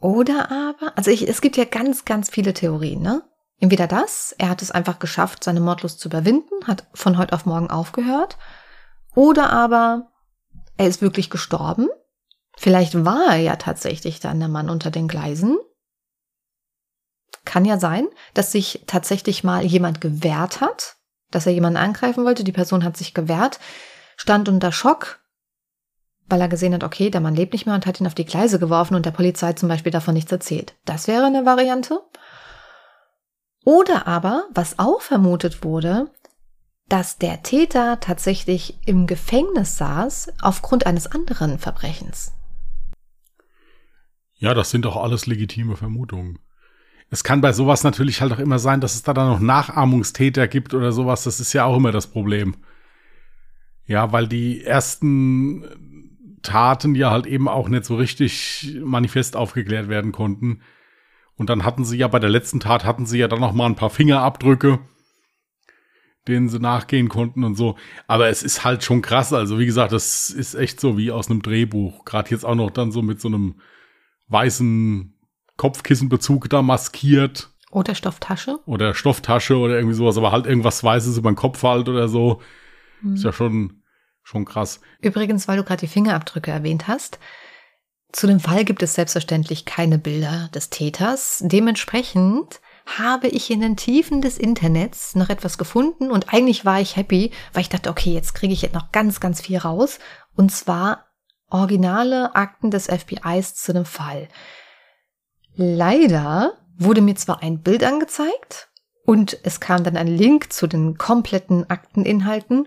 [0.00, 3.22] oder aber, also ich, es gibt ja ganz, ganz viele Theorien, ne?
[3.60, 7.44] Entweder das, er hat es einfach geschafft, seine Mordlust zu überwinden, hat von heute auf
[7.44, 8.38] morgen aufgehört.
[9.16, 10.12] Oder aber,
[10.76, 11.88] er ist wirklich gestorben.
[12.56, 15.58] Vielleicht war er ja tatsächlich dann der Mann unter den Gleisen.
[17.44, 20.96] Kann ja sein, dass sich tatsächlich mal jemand gewehrt hat,
[21.32, 22.44] dass er jemanden angreifen wollte.
[22.44, 23.58] Die Person hat sich gewehrt,
[24.16, 25.20] stand unter Schock,
[26.28, 28.24] weil er gesehen hat, okay, der Mann lebt nicht mehr und hat ihn auf die
[28.24, 30.74] Gleise geworfen und der Polizei zum Beispiel davon nichts erzählt.
[30.84, 32.00] Das wäre eine Variante.
[33.64, 36.10] Oder aber, was auch vermutet wurde,
[36.88, 42.32] dass der Täter tatsächlich im Gefängnis saß aufgrund eines anderen Verbrechens.
[44.36, 46.38] Ja, das sind doch alles legitime Vermutungen.
[47.10, 50.46] Es kann bei sowas natürlich halt auch immer sein, dass es da dann noch Nachahmungstäter
[50.46, 51.24] gibt oder sowas.
[51.24, 52.56] Das ist ja auch immer das Problem.
[53.86, 56.07] Ja, weil die ersten
[56.48, 60.62] Taten ja halt eben auch nicht so richtig manifest aufgeklärt werden konnten.
[61.36, 63.66] Und dann hatten sie ja bei der letzten Tat hatten sie ja dann noch mal
[63.66, 64.80] ein paar Fingerabdrücke,
[66.26, 67.76] denen sie nachgehen konnten und so.
[68.06, 69.32] Aber es ist halt schon krass.
[69.32, 72.04] Also wie gesagt, das ist echt so wie aus einem Drehbuch.
[72.04, 73.60] Gerade jetzt auch noch dann so mit so einem
[74.28, 75.14] weißen
[75.56, 77.50] Kopfkissenbezug da maskiert.
[77.70, 78.58] Oder Stofftasche.
[78.64, 80.16] Oder Stofftasche oder irgendwie sowas.
[80.16, 82.40] Aber halt irgendwas Weißes über den Kopf halt oder so.
[83.02, 83.14] Hm.
[83.14, 83.77] Ist ja schon
[84.30, 84.80] Schon krass.
[85.00, 87.18] Übrigens, weil du gerade die Fingerabdrücke erwähnt hast,
[88.12, 91.42] zu dem Fall gibt es selbstverständlich keine Bilder des Täters.
[91.46, 96.96] Dementsprechend habe ich in den Tiefen des Internets noch etwas gefunden und eigentlich war ich
[96.96, 99.98] happy, weil ich dachte, okay, jetzt kriege ich jetzt noch ganz, ganz viel raus.
[100.36, 101.06] Und zwar
[101.48, 104.28] originale Akten des FBIs zu dem Fall.
[105.54, 108.68] Leider wurde mir zwar ein Bild angezeigt
[109.06, 112.66] und es kam dann ein Link zu den kompletten Akteninhalten,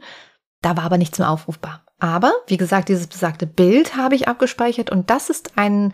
[0.62, 1.82] da war aber nichts mehr aufrufbar.
[2.00, 5.94] Aber, wie gesagt, dieses besagte Bild habe ich abgespeichert und das ist ein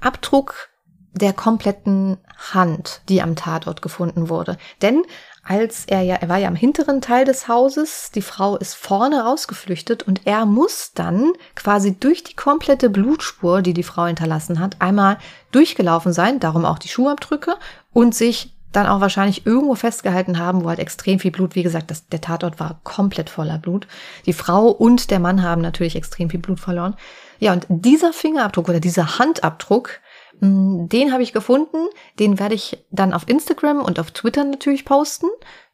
[0.00, 0.70] Abdruck
[1.14, 2.18] der kompletten
[2.52, 4.56] Hand, die am Tatort gefunden wurde.
[4.80, 5.02] Denn
[5.44, 9.24] als er ja, er war ja am hinteren Teil des Hauses, die Frau ist vorne
[9.24, 14.80] rausgeflüchtet und er muss dann quasi durch die komplette Blutspur, die die Frau hinterlassen hat,
[14.80, 15.18] einmal
[15.50, 17.56] durchgelaufen sein, darum auch die Schuhabdrücke
[17.92, 21.90] und sich dann auch wahrscheinlich irgendwo festgehalten haben, wo halt extrem viel Blut, wie gesagt,
[21.90, 23.86] das, der Tatort war komplett voller Blut.
[24.26, 26.96] Die Frau und der Mann haben natürlich extrem viel Blut verloren.
[27.38, 30.00] Ja, und dieser Fingerabdruck oder dieser Handabdruck,
[30.40, 31.88] mm, den habe ich gefunden.
[32.18, 35.28] Den werde ich dann auf Instagram und auf Twitter natürlich posten.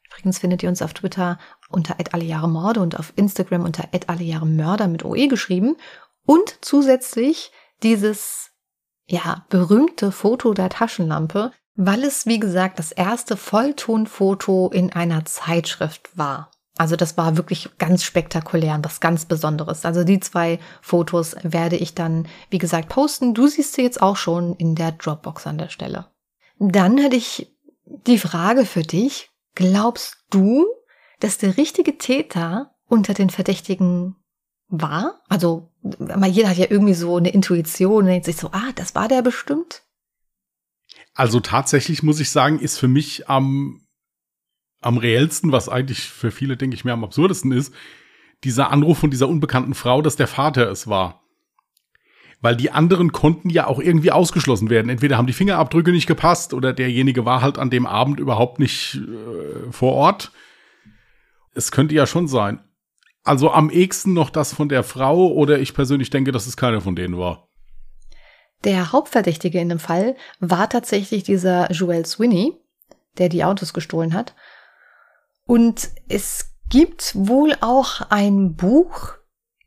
[0.07, 1.39] Übrigens findet ihr uns auf Twitter
[1.69, 5.77] unter @allejahremorde und auf Instagram unter @allejahremörder mit OE geschrieben.
[6.25, 8.51] Und zusätzlich dieses,
[9.07, 16.11] ja, berühmte Foto der Taschenlampe, weil es, wie gesagt, das erste Volltonfoto in einer Zeitschrift
[16.19, 16.51] war.
[16.77, 19.85] Also das war wirklich ganz spektakulär und was ganz Besonderes.
[19.85, 23.33] Also die zwei Fotos werde ich dann, wie gesagt, posten.
[23.33, 26.07] Du siehst sie jetzt auch schon in der Dropbox an der Stelle.
[26.59, 29.31] Dann hätte ich die Frage für dich.
[29.55, 30.67] Glaubst du,
[31.21, 34.17] dass der richtige Täter unter den Verdächtigen
[34.67, 35.21] war?
[35.29, 35.71] Also,
[36.27, 39.23] jeder hat ja irgendwie so eine Intuition und denkt sich so, ah, das war der
[39.23, 39.83] bestimmt.
[41.19, 43.81] Also tatsächlich muss ich sagen, ist für mich am,
[44.81, 47.75] am reellsten, was eigentlich für viele, denke ich mir, am absurdesten ist,
[48.45, 51.25] dieser Anruf von dieser unbekannten Frau, dass der Vater es war.
[52.41, 54.91] Weil die anderen konnten ja auch irgendwie ausgeschlossen werden.
[54.91, 58.95] Entweder haben die Fingerabdrücke nicht gepasst oder derjenige war halt an dem Abend überhaupt nicht
[58.95, 60.31] äh, vor Ort.
[61.53, 62.61] Es könnte ja schon sein.
[63.25, 66.81] Also am ehesten noch das von der Frau oder ich persönlich denke, dass es keiner
[66.81, 67.48] von denen war.
[68.65, 72.57] Der Hauptverdächtige in dem Fall war tatsächlich dieser Joel Swinney,
[73.19, 74.35] der die Autos gestohlen hat.
[75.47, 79.15] Und es gibt wohl auch ein Buch,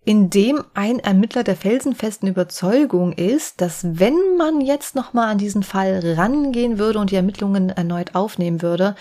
[0.04, 5.64] in dem ein Ermittler der felsenfesten Überzeugung ist, dass wenn man jetzt nochmal an diesen
[5.64, 8.96] Fall rangehen würde und die Ermittlungen erneut aufnehmen würde,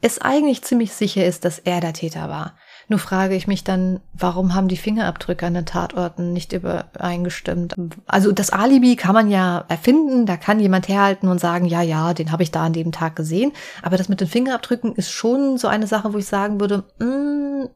[0.00, 2.56] es eigentlich ziemlich sicher ist, dass er der Täter war.
[2.90, 7.74] Nur frage ich mich dann, warum haben die Fingerabdrücke an den Tatorten nicht übereingestimmt?
[8.06, 12.14] Also das Alibi kann man ja erfinden, da kann jemand herhalten und sagen, ja, ja,
[12.14, 13.52] den habe ich da an dem Tag gesehen.
[13.82, 17.06] Aber das mit den Fingerabdrücken ist schon so eine Sache, wo ich sagen würde, mh,
[17.06, 17.68] mm,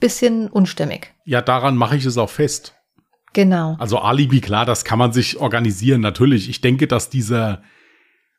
[0.00, 1.14] bisschen unstimmig.
[1.24, 2.74] Ja, daran mache ich es auch fest.
[3.32, 3.76] Genau.
[3.78, 6.50] Also Alibi, klar, das kann man sich organisieren, natürlich.
[6.50, 7.62] Ich denke, dass dieser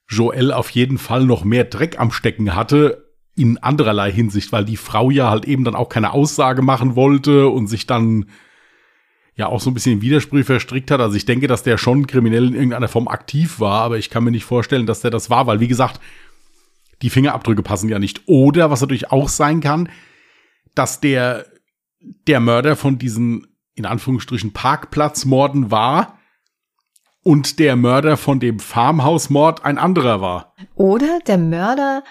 [0.09, 4.77] Joel auf jeden Fall noch mehr Dreck am Stecken hatte, in andererlei Hinsicht, weil die
[4.77, 8.25] Frau ja halt eben dann auch keine Aussage machen wollte und sich dann
[9.35, 10.99] ja auch so ein bisschen in Widersprüche verstrickt hat.
[10.99, 14.23] Also ich denke, dass der schon kriminell in irgendeiner Form aktiv war, aber ich kann
[14.23, 15.99] mir nicht vorstellen, dass der das war, weil wie gesagt,
[17.01, 18.21] die Fingerabdrücke passen ja nicht.
[18.27, 19.89] Oder was natürlich auch sein kann,
[20.75, 21.45] dass der
[22.27, 26.19] der Mörder von diesen in Anführungsstrichen Parkplatzmorden war
[27.23, 30.53] und der Mörder von dem Farmhausmord ein anderer war.
[30.75, 32.03] Oder der Mörder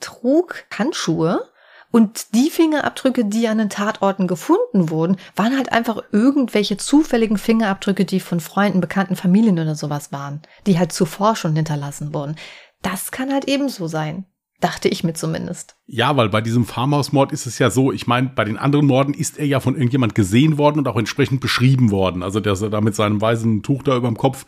[0.00, 1.48] trug Handschuhe
[1.90, 8.04] und die Fingerabdrücke, die an den Tatorten gefunden wurden, waren halt einfach irgendwelche zufälligen Fingerabdrücke,
[8.04, 12.36] die von Freunden, Bekannten, Familien oder sowas waren, die halt zuvor schon hinterlassen wurden.
[12.82, 14.24] Das kann halt ebenso sein.
[14.60, 15.74] Dachte ich mir zumindest.
[15.86, 19.14] Ja, weil bei diesem Farmhausmord ist es ja so, ich meine, bei den anderen Morden
[19.14, 22.22] ist er ja von irgendjemand gesehen worden und auch entsprechend beschrieben worden.
[22.22, 24.44] Also, dass er da mit seinem weißen Tuch da über dem Kopf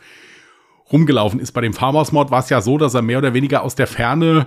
[0.91, 1.51] rumgelaufen ist.
[1.53, 4.45] Bei dem Farmhausmord war es ja so, dass er mehr oder weniger aus der Ferne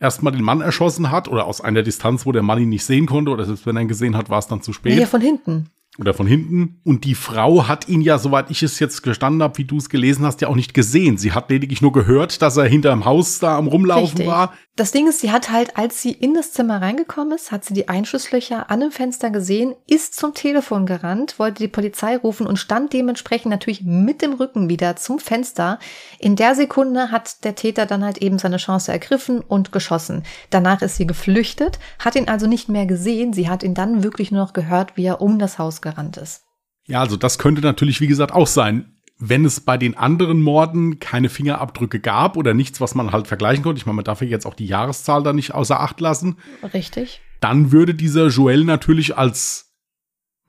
[0.00, 3.06] erstmal den Mann erschossen hat oder aus einer Distanz, wo der Mann ihn nicht sehen
[3.06, 4.98] konnte oder selbst wenn er ihn gesehen hat, war es dann zu spät.
[4.98, 6.80] Ja, von hinten oder von hinten.
[6.84, 9.88] Und die Frau hat ihn ja, soweit ich es jetzt gestanden habe, wie du es
[9.88, 11.18] gelesen hast, ja auch nicht gesehen.
[11.18, 14.26] Sie hat lediglich nur gehört, dass er hinterm Haus da am Rumlaufen Richtig.
[14.26, 14.54] war.
[14.78, 17.74] Das Ding ist, sie hat halt, als sie in das Zimmer reingekommen ist, hat sie
[17.74, 22.60] die Einschusslöcher an dem Fenster gesehen, ist zum Telefon gerannt, wollte die Polizei rufen und
[22.60, 25.80] stand dementsprechend natürlich mit dem Rücken wieder zum Fenster.
[26.20, 30.22] In der Sekunde hat der Täter dann halt eben seine Chance ergriffen und geschossen.
[30.50, 33.32] Danach ist sie geflüchtet, hat ihn also nicht mehr gesehen.
[33.32, 36.44] Sie hat ihn dann wirklich nur noch gehört, wie er um das Haus gerannt ist.
[36.86, 38.97] Ja, also das könnte natürlich, wie gesagt, auch sein.
[39.20, 43.64] Wenn es bei den anderen Morden keine Fingerabdrücke gab oder nichts, was man halt vergleichen
[43.64, 46.38] konnte, ich meine, man darf ja jetzt auch die Jahreszahl da nicht außer Acht lassen.
[46.72, 47.20] Richtig.
[47.40, 49.74] Dann würde dieser Joel natürlich als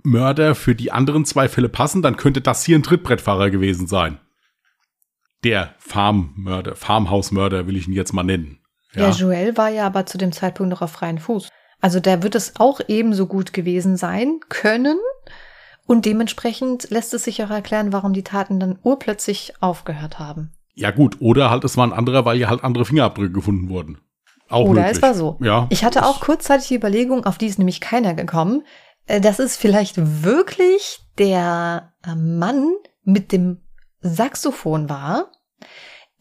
[0.03, 2.01] Mörder für die anderen zwei Fälle passen.
[2.01, 4.19] Dann könnte das hier ein Trittbrettfahrer gewesen sein.
[5.43, 8.59] Der Farmmörder, Farmhausmörder will ich ihn jetzt mal nennen.
[8.93, 9.09] Ja.
[9.09, 11.49] ja, Joel war ja aber zu dem Zeitpunkt noch auf freien Fuß.
[11.81, 14.97] Also da wird es auch ebenso gut gewesen sein können.
[15.89, 20.51] Und dementsprechend lässt es sich auch erklären, warum die Taten dann urplötzlich aufgehört haben.
[20.75, 23.97] Ja gut, oder halt es war ein anderer, weil ja halt andere Fingerabdrücke gefunden wurden.
[24.49, 24.97] Auch oder möglich.
[24.97, 25.37] es war so.
[25.41, 28.61] Ja, ich hatte auch kurzzeitig die Überlegung, auf die ist nämlich keiner gekommen,
[29.07, 32.71] äh, dass es vielleicht wirklich der äh, Mann
[33.03, 33.63] mit dem
[34.01, 35.31] Saxophon war,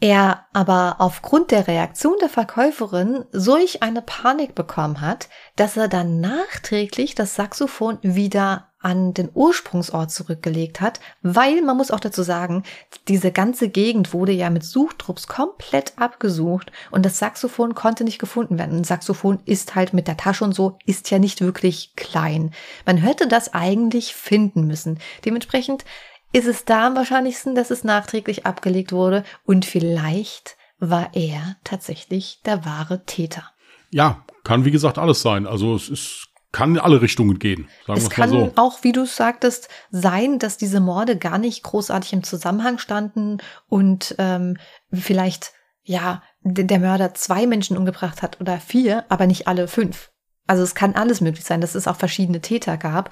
[0.01, 6.20] er aber aufgrund der Reaktion der Verkäuferin solch eine Panik bekommen hat, dass er dann
[6.20, 12.62] nachträglich das Saxophon wieder an den Ursprungsort zurückgelegt hat, weil man muss auch dazu sagen,
[13.09, 18.57] diese ganze Gegend wurde ja mit Suchtrupps komplett abgesucht und das Saxophon konnte nicht gefunden
[18.57, 18.76] werden.
[18.76, 22.53] Ein Saxophon ist halt mit der Tasche und so, ist ja nicht wirklich klein.
[22.86, 25.01] Man hätte das eigentlich finden müssen.
[25.24, 25.84] Dementsprechend
[26.33, 32.41] ist es da am wahrscheinlichsten, dass es nachträglich abgelegt wurde und vielleicht war er tatsächlich
[32.45, 33.51] der wahre Täter.
[33.91, 35.47] Ja, kann wie gesagt alles sein.
[35.47, 37.68] Also es ist kann in alle Richtungen gehen.
[37.87, 38.53] Sagen es kann so.
[38.57, 44.14] auch, wie du sagtest, sein, dass diese Morde gar nicht großartig im Zusammenhang standen und
[44.18, 44.57] ähm,
[44.91, 45.53] vielleicht
[45.83, 50.11] ja der Mörder zwei Menschen umgebracht hat oder vier, aber nicht alle fünf.
[50.47, 53.11] Also es kann alles möglich sein, dass es auch verschiedene Täter gab.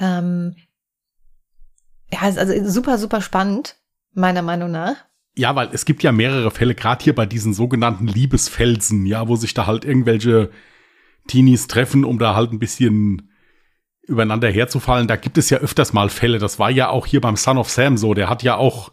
[0.00, 0.56] Ähm,
[2.12, 3.76] ja, also super, super spannend,
[4.12, 4.96] meiner Meinung nach.
[5.36, 9.36] Ja, weil es gibt ja mehrere Fälle, gerade hier bei diesen sogenannten Liebesfelsen, ja, wo
[9.36, 10.50] sich da halt irgendwelche
[11.28, 13.30] Teenies treffen, um da halt ein bisschen
[14.02, 15.06] übereinander herzufallen.
[15.06, 16.38] Da gibt es ja öfters mal Fälle.
[16.38, 18.14] Das war ja auch hier beim Son of Sam so.
[18.14, 18.90] Der hat ja auch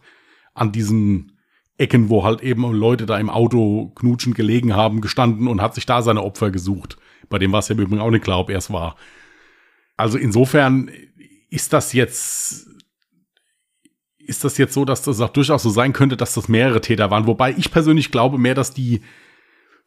[0.54, 1.38] an diesen
[1.78, 5.86] Ecken, wo halt eben Leute da im Auto knutschen gelegen haben, gestanden und hat sich
[5.86, 6.98] da seine Opfer gesucht.
[7.30, 8.96] Bei dem war es ja übrigens auch nicht klar, ob er es war.
[9.96, 10.92] Also insofern
[11.50, 12.67] ist das jetzt
[14.28, 17.10] ist das jetzt so, dass das auch durchaus so sein könnte, dass das mehrere Täter
[17.10, 17.28] waren.
[17.28, 19.02] Wobei ich persönlich glaube mehr, dass die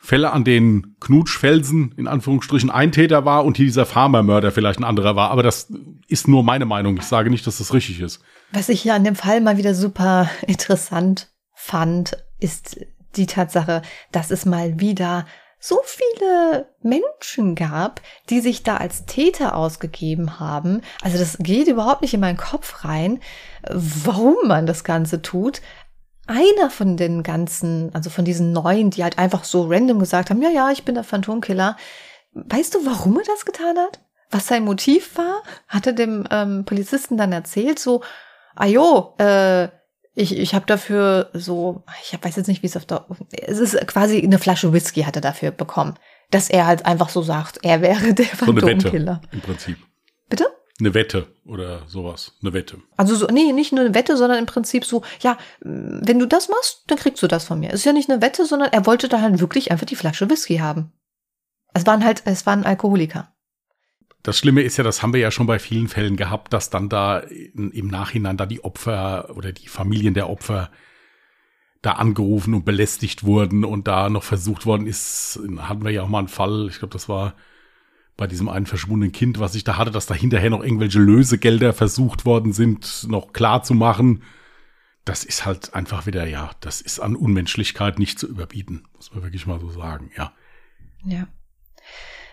[0.03, 4.84] Fälle an den Knutschfelsen in Anführungsstrichen ein Täter war und hier dieser Farmermörder vielleicht ein
[4.84, 5.30] anderer war.
[5.30, 5.70] Aber das
[6.09, 6.97] ist nur meine Meinung.
[6.97, 8.22] Ich sage nicht, dass das richtig ist.
[8.51, 12.80] Was ich hier an dem Fall mal wieder super interessant fand, ist
[13.16, 15.26] die Tatsache, dass es mal wieder
[15.61, 18.00] so viele Menschen gab,
[18.30, 20.80] die sich da als Täter ausgegeben haben.
[21.02, 23.20] Also das geht überhaupt nicht in meinen Kopf rein,
[23.68, 25.61] warum man das Ganze tut.
[26.26, 30.40] Einer von den ganzen, also von diesen neuen, die halt einfach so random gesagt haben,
[30.40, 31.76] ja, ja, ich bin der Phantomkiller.
[32.32, 34.00] Weißt du, warum er das getan hat?
[34.30, 35.42] Was sein Motiv war?
[35.68, 38.02] Hat er dem ähm, Polizisten dann erzählt, so,
[38.54, 39.68] ah jo, äh,
[40.14, 43.76] ich, ich habe dafür so, ich weiß jetzt nicht, wie es auf der, es ist
[43.86, 45.94] quasi eine Flasche Whisky hat er dafür bekommen,
[46.30, 49.20] dass er halt einfach so sagt, er wäre der Phantomkiller.
[49.24, 49.76] So Im Prinzip.
[50.28, 50.46] Bitte?
[50.80, 52.32] eine Wette oder sowas.
[52.42, 52.78] Eine Wette.
[52.96, 56.48] Also so, nee, nicht nur eine Wette, sondern im Prinzip so, ja, wenn du das
[56.48, 57.68] machst, dann kriegst du das von mir.
[57.68, 60.28] Es ist ja nicht eine Wette, sondern er wollte da halt wirklich einfach die Flasche
[60.28, 60.92] Whisky haben.
[61.72, 63.32] Es waren halt, es waren Alkoholiker.
[64.22, 66.88] Das Schlimme ist ja, das haben wir ja schon bei vielen Fällen gehabt, dass dann
[66.88, 70.70] da im Nachhinein da die Opfer oder die Familien der Opfer
[71.82, 76.08] da angerufen und belästigt wurden und da noch versucht worden ist, hatten wir ja auch
[76.08, 77.34] mal einen Fall, ich glaube, das war
[78.18, 81.72] bei diesem einen verschwundenen Kind, was ich da hatte, dass da hinterher noch irgendwelche Lösegelder
[81.72, 84.22] versucht worden sind, noch klar zu machen.
[85.06, 89.22] Das ist halt einfach wieder, ja, das ist an Unmenschlichkeit nicht zu überbieten, muss man
[89.22, 90.34] wirklich mal so sagen, ja.
[91.06, 91.28] Ja.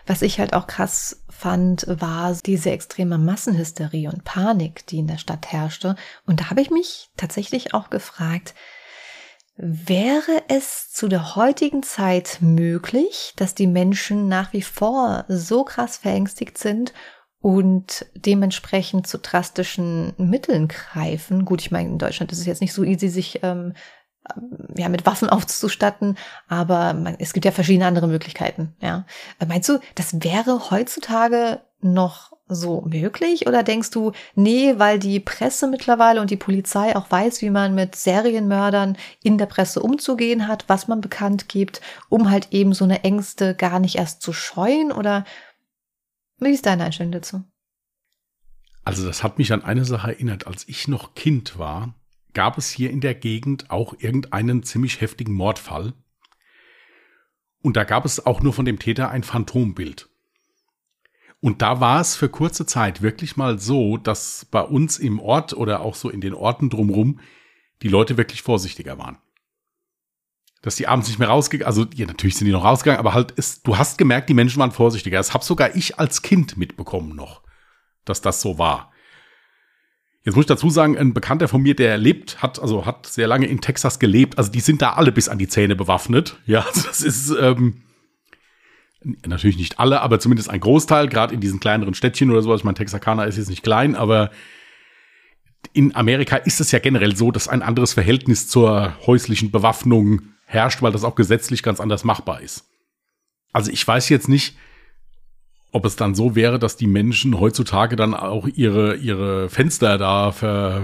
[0.08, 5.18] Was ich halt auch krass fand, war diese extreme Massenhysterie und Panik, die in der
[5.18, 5.96] Stadt herrschte.
[6.24, 8.54] Und da habe ich mich tatsächlich auch gefragt,
[9.60, 15.96] Wäre es zu der heutigen Zeit möglich, dass die Menschen nach wie vor so krass
[15.96, 16.94] verängstigt sind
[17.40, 21.44] und dementsprechend zu drastischen Mitteln greifen?
[21.44, 23.74] Gut, ich meine, in Deutschland ist es jetzt nicht so easy, sich ähm,
[24.76, 26.16] ja, mit Waffen auszustatten,
[26.48, 28.74] aber man, es gibt ja verschiedene andere Möglichkeiten.
[28.80, 29.04] Ja.
[29.46, 33.46] Meinst du, das wäre heutzutage noch so möglich?
[33.46, 37.74] Oder denkst du, nee, weil die Presse mittlerweile und die Polizei auch weiß, wie man
[37.74, 42.84] mit Serienmördern in der Presse umzugehen hat, was man bekannt gibt, um halt eben so
[42.84, 44.92] eine Ängste gar nicht erst zu scheuen?
[44.92, 45.24] Oder
[46.38, 47.42] wie ist deine Einstellung dazu?
[48.84, 50.46] Also das hat mich an eine Sache erinnert.
[50.46, 51.94] Als ich noch Kind war,
[52.34, 55.94] gab es hier in der Gegend auch irgendeinen ziemlich heftigen Mordfall.
[57.60, 60.08] Und da gab es auch nur von dem Täter ein Phantombild.
[61.40, 65.52] Und da war es für kurze Zeit wirklich mal so, dass bei uns im Ort
[65.52, 67.20] oder auch so in den Orten drumherum
[67.82, 69.18] die Leute wirklich vorsichtiger waren.
[70.62, 73.30] Dass die abends nicht mehr rausgegangen, also ja, natürlich sind die noch rausgegangen, aber halt
[73.32, 75.18] ist, du hast gemerkt, die Menschen waren vorsichtiger.
[75.18, 77.42] Das habe sogar ich als Kind mitbekommen noch,
[78.04, 78.92] dass das so war.
[80.24, 83.26] Jetzt muss ich dazu sagen, ein Bekannter von mir, der lebt, hat, also hat sehr
[83.26, 84.36] lange in Texas gelebt.
[84.36, 86.36] Also die sind da alle bis an die Zähne bewaffnet.
[86.44, 87.82] Ja, das ist, ähm,
[89.26, 92.60] natürlich nicht alle, aber zumindest ein Großteil, gerade in diesen kleineren Städtchen oder sowas.
[92.60, 94.30] Ich meine, Texarkana ist jetzt nicht klein, aber
[95.72, 100.82] in Amerika ist es ja generell so, dass ein anderes Verhältnis zur häuslichen Bewaffnung herrscht,
[100.82, 102.64] weil das auch gesetzlich ganz anders machbar ist.
[103.52, 104.56] Also ich weiß jetzt nicht,
[105.78, 110.32] ob es dann so wäre, dass die Menschen heutzutage dann auch ihre, ihre Fenster da
[110.32, 110.82] ver,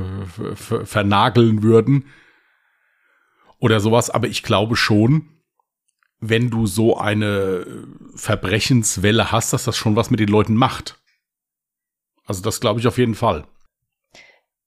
[0.54, 2.04] ver, vernageln würden
[3.58, 5.28] oder sowas, aber ich glaube schon,
[6.20, 7.66] wenn du so eine
[8.14, 11.02] Verbrechenswelle hast, dass das schon was mit den Leuten macht.
[12.24, 13.48] Also das glaube ich auf jeden Fall.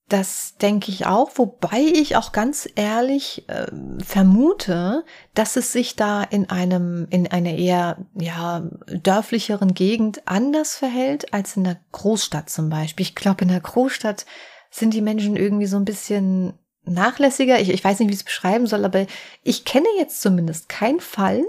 [0.08, 3.66] Das denke ich auch, wobei ich auch ganz ehrlich äh,
[4.02, 5.04] vermute,
[5.34, 11.58] dass es sich da in einem in einer eher ja dörflicheren Gegend anders verhält als
[11.58, 13.04] in der Großstadt zum Beispiel.
[13.04, 14.24] Ich glaube, in der Großstadt
[14.70, 16.54] sind die Menschen irgendwie so ein bisschen
[16.84, 17.60] nachlässiger.
[17.60, 19.06] Ich, ich weiß nicht, wie ich es beschreiben soll, aber
[19.42, 21.44] ich kenne jetzt zumindest keinen Fall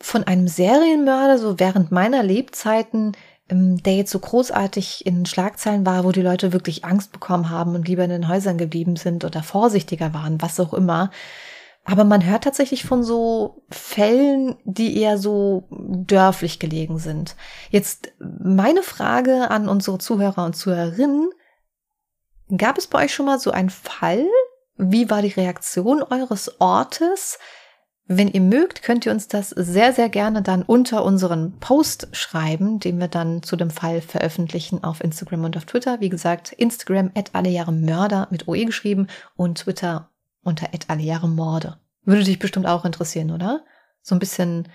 [0.00, 3.16] von einem Serienmörder, so während meiner Lebzeiten,
[3.50, 7.86] der jetzt so großartig in Schlagzeilen war, wo die Leute wirklich Angst bekommen haben und
[7.86, 11.10] lieber in den Häusern geblieben sind oder vorsichtiger waren, was auch immer.
[11.84, 17.36] Aber man hört tatsächlich von so Fällen, die eher so dörflich gelegen sind.
[17.68, 21.28] Jetzt meine Frage an unsere Zuhörer und Zuhörerinnen.
[22.56, 24.26] Gab es bei euch schon mal so einen Fall?
[24.76, 27.38] Wie war die Reaktion eures Ortes?
[28.06, 32.78] Wenn ihr mögt, könnt ihr uns das sehr, sehr gerne dann unter unseren Post schreiben,
[32.78, 36.00] den wir dann zu dem Fall veröffentlichen auf Instagram und auf Twitter.
[36.00, 40.10] Wie gesagt, Instagram at alle Jahre Mörder mit OE geschrieben und Twitter
[40.42, 41.78] unter at alle Jahre Morde.
[42.04, 43.64] Würde dich bestimmt auch interessieren, oder?
[44.02, 44.68] So ein bisschen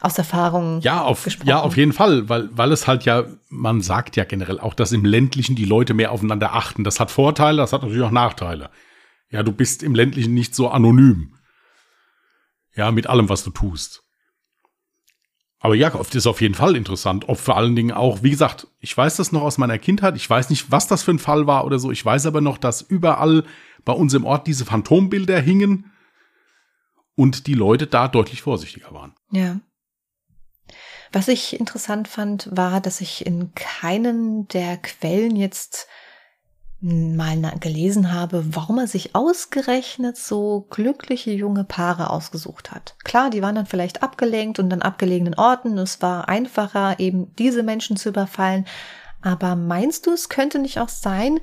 [0.00, 0.80] aus Erfahrung.
[0.80, 1.48] Ja, auf, gesprochen.
[1.48, 4.90] ja, auf jeden Fall, weil, weil es halt ja, man sagt ja generell auch, dass
[4.90, 6.82] im ländlichen die Leute mehr aufeinander achten.
[6.82, 8.70] Das hat Vorteile, das hat natürlich auch Nachteile.
[9.30, 11.36] Ja, du bist im ländlichen nicht so anonym.
[12.74, 14.02] Ja, mit allem, was du tust.
[15.58, 17.28] Aber ja, das ist auf jeden Fall interessant.
[17.28, 20.16] Ob vor allen Dingen auch, wie gesagt, ich weiß das noch aus meiner Kindheit.
[20.16, 21.92] Ich weiß nicht, was das für ein Fall war oder so.
[21.92, 23.44] Ich weiß aber noch, dass überall
[23.84, 25.92] bei uns im Ort diese Phantombilder hingen
[27.14, 29.14] und die Leute da deutlich vorsichtiger waren.
[29.30, 29.60] Ja.
[31.12, 35.86] Was ich interessant fand, war, dass ich in keinen der Quellen jetzt
[36.82, 42.96] mal gelesen habe, warum er sich ausgerechnet so glückliche junge Paare ausgesucht hat.
[43.04, 45.78] Klar, die waren dann vielleicht abgelenkt und an abgelegenen Orten.
[45.78, 48.66] Es war einfacher, eben diese Menschen zu überfallen.
[49.20, 51.38] Aber meinst du, es könnte nicht auch sein,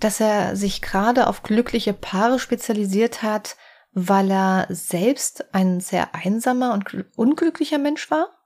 [0.00, 3.56] dass er sich gerade auf glückliche Paare spezialisiert hat,
[3.92, 8.37] weil er selbst ein sehr einsamer und unglücklicher Mensch war?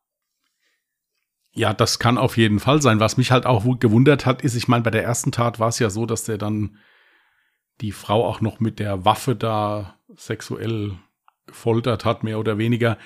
[1.55, 2.99] Ja, das kann auf jeden Fall sein.
[2.99, 5.79] Was mich halt auch gewundert hat, ist, ich meine, bei der ersten Tat war es
[5.79, 6.79] ja so, dass der dann
[7.81, 10.97] die Frau auch noch mit der Waffe da sexuell
[11.47, 12.97] gefoltert hat, mehr oder weniger.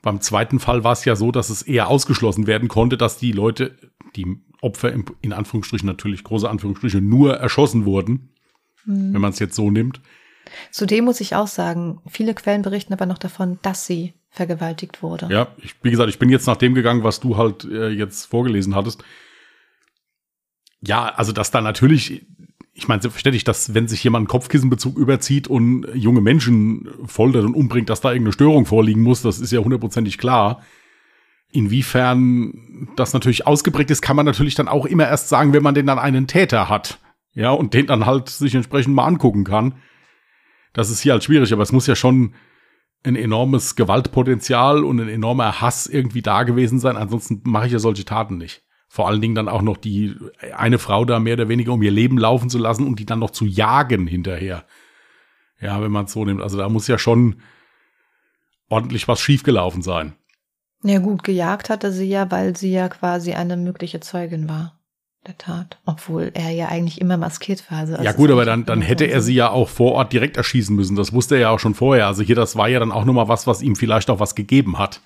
[0.00, 3.32] Beim zweiten Fall war es ja so, dass es eher ausgeschlossen werden konnte, dass die
[3.32, 3.76] Leute,
[4.14, 8.32] die Opfer in Anführungsstrichen natürlich große Anführungsstriche nur erschossen wurden,
[8.84, 9.14] mhm.
[9.14, 10.00] wenn man es jetzt so nimmt.
[10.70, 15.28] Zudem muss ich auch sagen, viele Quellen berichten aber noch davon, dass sie vergewaltigt wurde.
[15.30, 18.24] Ja, ich, wie gesagt, ich bin jetzt nach dem gegangen, was du halt äh, jetzt
[18.24, 19.04] vorgelesen hattest.
[20.80, 22.26] Ja, also dass da natürlich,
[22.72, 27.54] ich meine, selbstverständlich, dass wenn sich jemand einen Kopfkissenbezug überzieht und junge Menschen foltert und
[27.54, 30.62] umbringt, dass da irgendeine Störung vorliegen muss, das ist ja hundertprozentig klar.
[31.52, 35.74] Inwiefern das natürlich ausgeprägt ist, kann man natürlich dann auch immer erst sagen, wenn man
[35.74, 36.98] den dann einen Täter hat.
[37.34, 39.74] Ja, und den dann halt sich entsprechend mal angucken kann.
[40.72, 42.34] Das ist hier halt schwierig, aber es muss ja schon
[43.04, 46.96] ein enormes Gewaltpotenzial und ein enormer Hass irgendwie da gewesen sein.
[46.96, 48.62] Ansonsten mache ich ja solche Taten nicht.
[48.88, 50.14] Vor allen Dingen dann auch noch die
[50.56, 53.18] eine Frau da mehr oder weniger um ihr Leben laufen zu lassen und die dann
[53.18, 54.64] noch zu jagen hinterher.
[55.60, 56.42] Ja, wenn man es so nimmt.
[56.42, 57.40] Also da muss ja schon
[58.68, 60.14] ordentlich was schiefgelaufen sein.
[60.84, 64.81] Ja gut, gejagt hatte sie ja, weil sie ja quasi eine mögliche Zeugin war
[65.26, 67.78] der Tat, obwohl er ja eigentlich immer maskiert war.
[67.78, 70.74] Also ja gut, aber dann, dann hätte er sie ja auch vor Ort direkt erschießen
[70.74, 70.96] müssen.
[70.96, 72.08] Das wusste er ja auch schon vorher.
[72.08, 74.78] Also hier, das war ja dann auch nochmal was, was ihm vielleicht auch was gegeben
[74.78, 75.00] hat.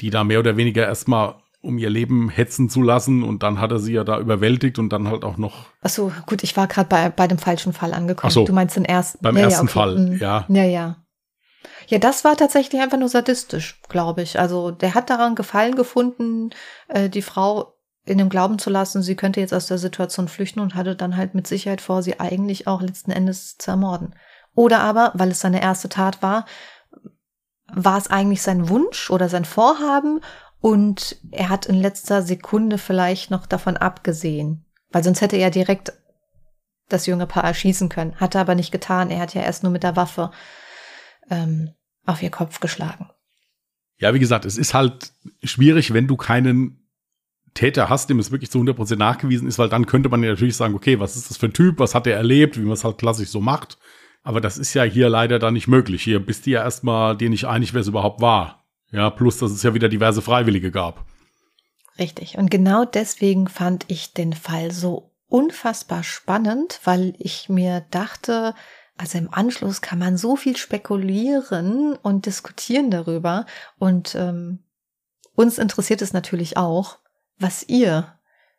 [0.00, 3.72] Die da mehr oder weniger erstmal um ihr Leben hetzen zu lassen und dann hat
[3.72, 5.66] er sie ja da überwältigt und dann halt auch noch.
[5.82, 8.30] Ach so, gut, ich war gerade bei, bei dem falschen Fall angekommen.
[8.30, 9.18] Ach so, du meinst den ersten.
[9.20, 9.72] Beim ja, ersten ja, okay.
[9.72, 10.18] Fall, mhm.
[10.18, 10.46] ja.
[10.48, 10.96] Ja, ja.
[11.88, 14.38] Ja, das war tatsächlich einfach nur sadistisch, glaube ich.
[14.38, 16.50] Also der hat daran Gefallen gefunden,
[16.88, 17.77] äh, die Frau
[18.08, 21.16] in dem Glauben zu lassen, sie könnte jetzt aus der Situation flüchten und hatte dann
[21.16, 24.14] halt mit Sicherheit vor, sie eigentlich auch letzten Endes zu ermorden.
[24.54, 26.46] Oder aber, weil es seine erste Tat war,
[27.72, 30.20] war es eigentlich sein Wunsch oder sein Vorhaben
[30.60, 35.92] und er hat in letzter Sekunde vielleicht noch davon abgesehen, weil sonst hätte er direkt
[36.88, 38.16] das junge Paar erschießen können.
[38.16, 39.10] Hat er aber nicht getan.
[39.10, 40.30] Er hat ja erst nur mit der Waffe
[41.30, 41.74] ähm,
[42.06, 43.10] auf ihr Kopf geschlagen.
[43.98, 46.77] Ja, wie gesagt, es ist halt schwierig, wenn du keinen
[47.54, 50.56] Täter hast, dem es wirklich zu 100% nachgewiesen ist, weil dann könnte man ja natürlich
[50.56, 52.84] sagen, okay, was ist das für ein Typ, was hat er erlebt, wie man es
[52.84, 53.78] halt klassisch so macht.
[54.22, 56.02] Aber das ist ja hier leider dann nicht möglich.
[56.02, 58.64] Hier bist du ja erstmal dir nicht einig, wer es überhaupt war.
[58.90, 61.04] Ja, plus, dass es ja wieder diverse Freiwillige gab.
[61.98, 62.38] Richtig.
[62.38, 68.54] Und genau deswegen fand ich den Fall so unfassbar spannend, weil ich mir dachte,
[68.96, 73.46] also im Anschluss kann man so viel spekulieren und diskutieren darüber.
[73.78, 74.60] Und ähm,
[75.34, 76.98] uns interessiert es natürlich auch,
[77.38, 78.14] was ihr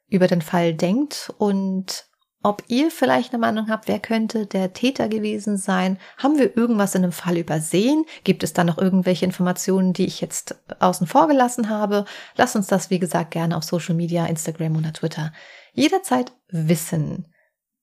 [0.07, 2.09] über den Fall denkt und
[2.41, 5.97] ob ihr vielleicht eine Meinung habt, wer könnte der Täter gewesen sein?
[6.17, 8.05] Haben wir irgendwas in dem Fall übersehen?
[8.23, 12.05] Gibt es da noch irgendwelche Informationen, die ich jetzt außen vor gelassen habe?
[12.37, 15.33] Lasst uns das, wie gesagt, gerne auf Social Media, Instagram oder Twitter
[15.73, 17.25] jederzeit wissen.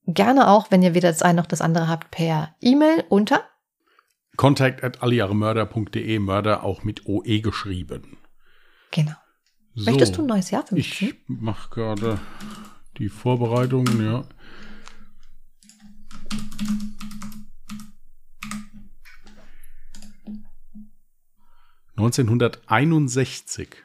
[0.06, 3.42] Gerne auch, wenn ihr weder das eine noch das andere habt, per E-Mail unter
[4.36, 8.18] contact at alliaremörder.de, Mörder auch mit OE geschrieben.
[8.90, 9.14] Genau.
[9.78, 11.02] So, Möchtest du ein neues Jahr für mich?
[11.02, 12.18] Ich mache gerade
[12.96, 14.26] die Vorbereitungen, ja.
[21.94, 23.84] Neunzehnhunderteinundsechzig.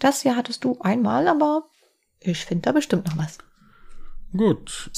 [0.00, 1.70] Das Jahr hattest du einmal, aber
[2.18, 3.38] ich finde da bestimmt noch was.
[4.32, 4.90] Gut.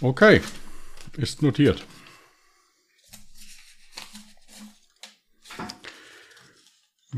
[0.00, 0.40] Okay.
[1.16, 1.84] Ist notiert.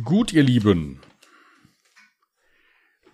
[0.05, 1.01] Gut, ihr Lieben.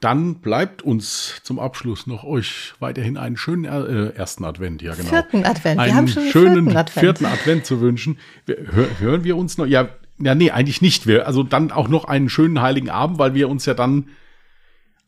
[0.00, 5.08] Dann bleibt uns zum Abschluss noch euch weiterhin einen schönen äh, ersten Advent, ja genau.
[5.08, 5.80] Vierten Advent.
[5.80, 7.00] Einen wir haben schon schönen vierten Advent.
[7.00, 8.18] vierten Advent zu wünschen.
[8.46, 9.66] Hör, hören wir uns noch?
[9.66, 9.88] Ja,
[10.20, 11.08] ja, nee, eigentlich nicht.
[11.08, 14.10] Wir, also dann auch noch einen schönen heiligen Abend, weil wir uns ja dann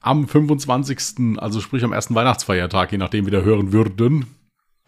[0.00, 4.26] am 25., also sprich am ersten Weihnachtsfeiertag, je nachdem wieder hören würden,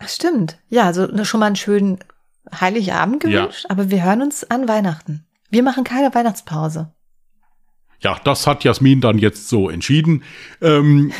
[0.06, 0.58] Stimmt.
[0.68, 1.98] Ja, also ne, schon mal einen schönen
[2.60, 3.70] Heiligabend gewünscht, ja.
[3.70, 5.24] aber wir hören uns an Weihnachten.
[5.50, 6.92] Wir machen keine Weihnachtspause.
[8.02, 10.24] Ja, das hat Jasmin dann jetzt so entschieden.
[10.60, 11.12] Ähm,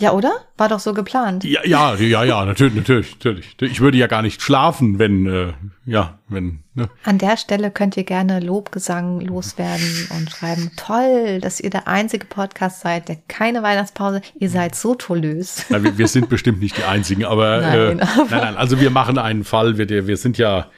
[0.00, 0.32] ja, oder?
[0.56, 1.44] War doch so geplant.
[1.44, 3.56] Ja, ja, ja, ja, natürlich, natürlich, natürlich.
[3.60, 5.52] Ich würde ja gar nicht schlafen, wenn, äh,
[5.84, 6.60] ja, wenn.
[6.72, 6.88] Ne?
[7.04, 12.24] An der Stelle könnt ihr gerne Lobgesang loswerden und schreiben, toll, dass ihr der einzige
[12.24, 14.22] Podcast seid, der keine Weihnachtspause.
[14.38, 15.66] Ihr seid so tollös.
[15.68, 18.80] Na, wir, wir, sind bestimmt nicht die einzigen, aber nein, äh, aber nein, nein, also
[18.80, 19.76] wir machen einen Fall.
[19.76, 20.70] Wir, wir sind ja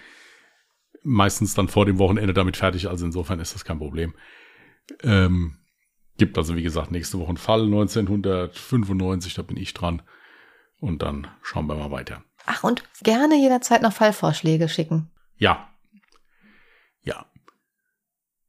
[1.04, 4.14] meistens dann vor dem Wochenende damit fertig, also insofern ist das kein Problem.
[5.02, 5.58] Ähm,
[6.18, 10.02] Gibt also, wie gesagt, nächste Woche einen Fall 1995, da bin ich dran.
[10.78, 12.22] Und dann schauen wir mal weiter.
[12.44, 15.10] Ach, und gerne jederzeit noch Fallvorschläge schicken.
[15.36, 15.68] Ja.
[17.02, 17.26] Ja.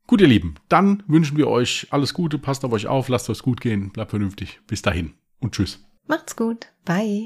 [0.07, 3.39] Gut, ihr Lieben, dann wünschen wir euch alles Gute, passt auf euch auf, lasst euch
[3.39, 4.59] gut gehen, bleibt vernünftig.
[4.67, 5.83] Bis dahin und tschüss.
[6.07, 6.67] Macht's gut.
[6.85, 7.25] Bye.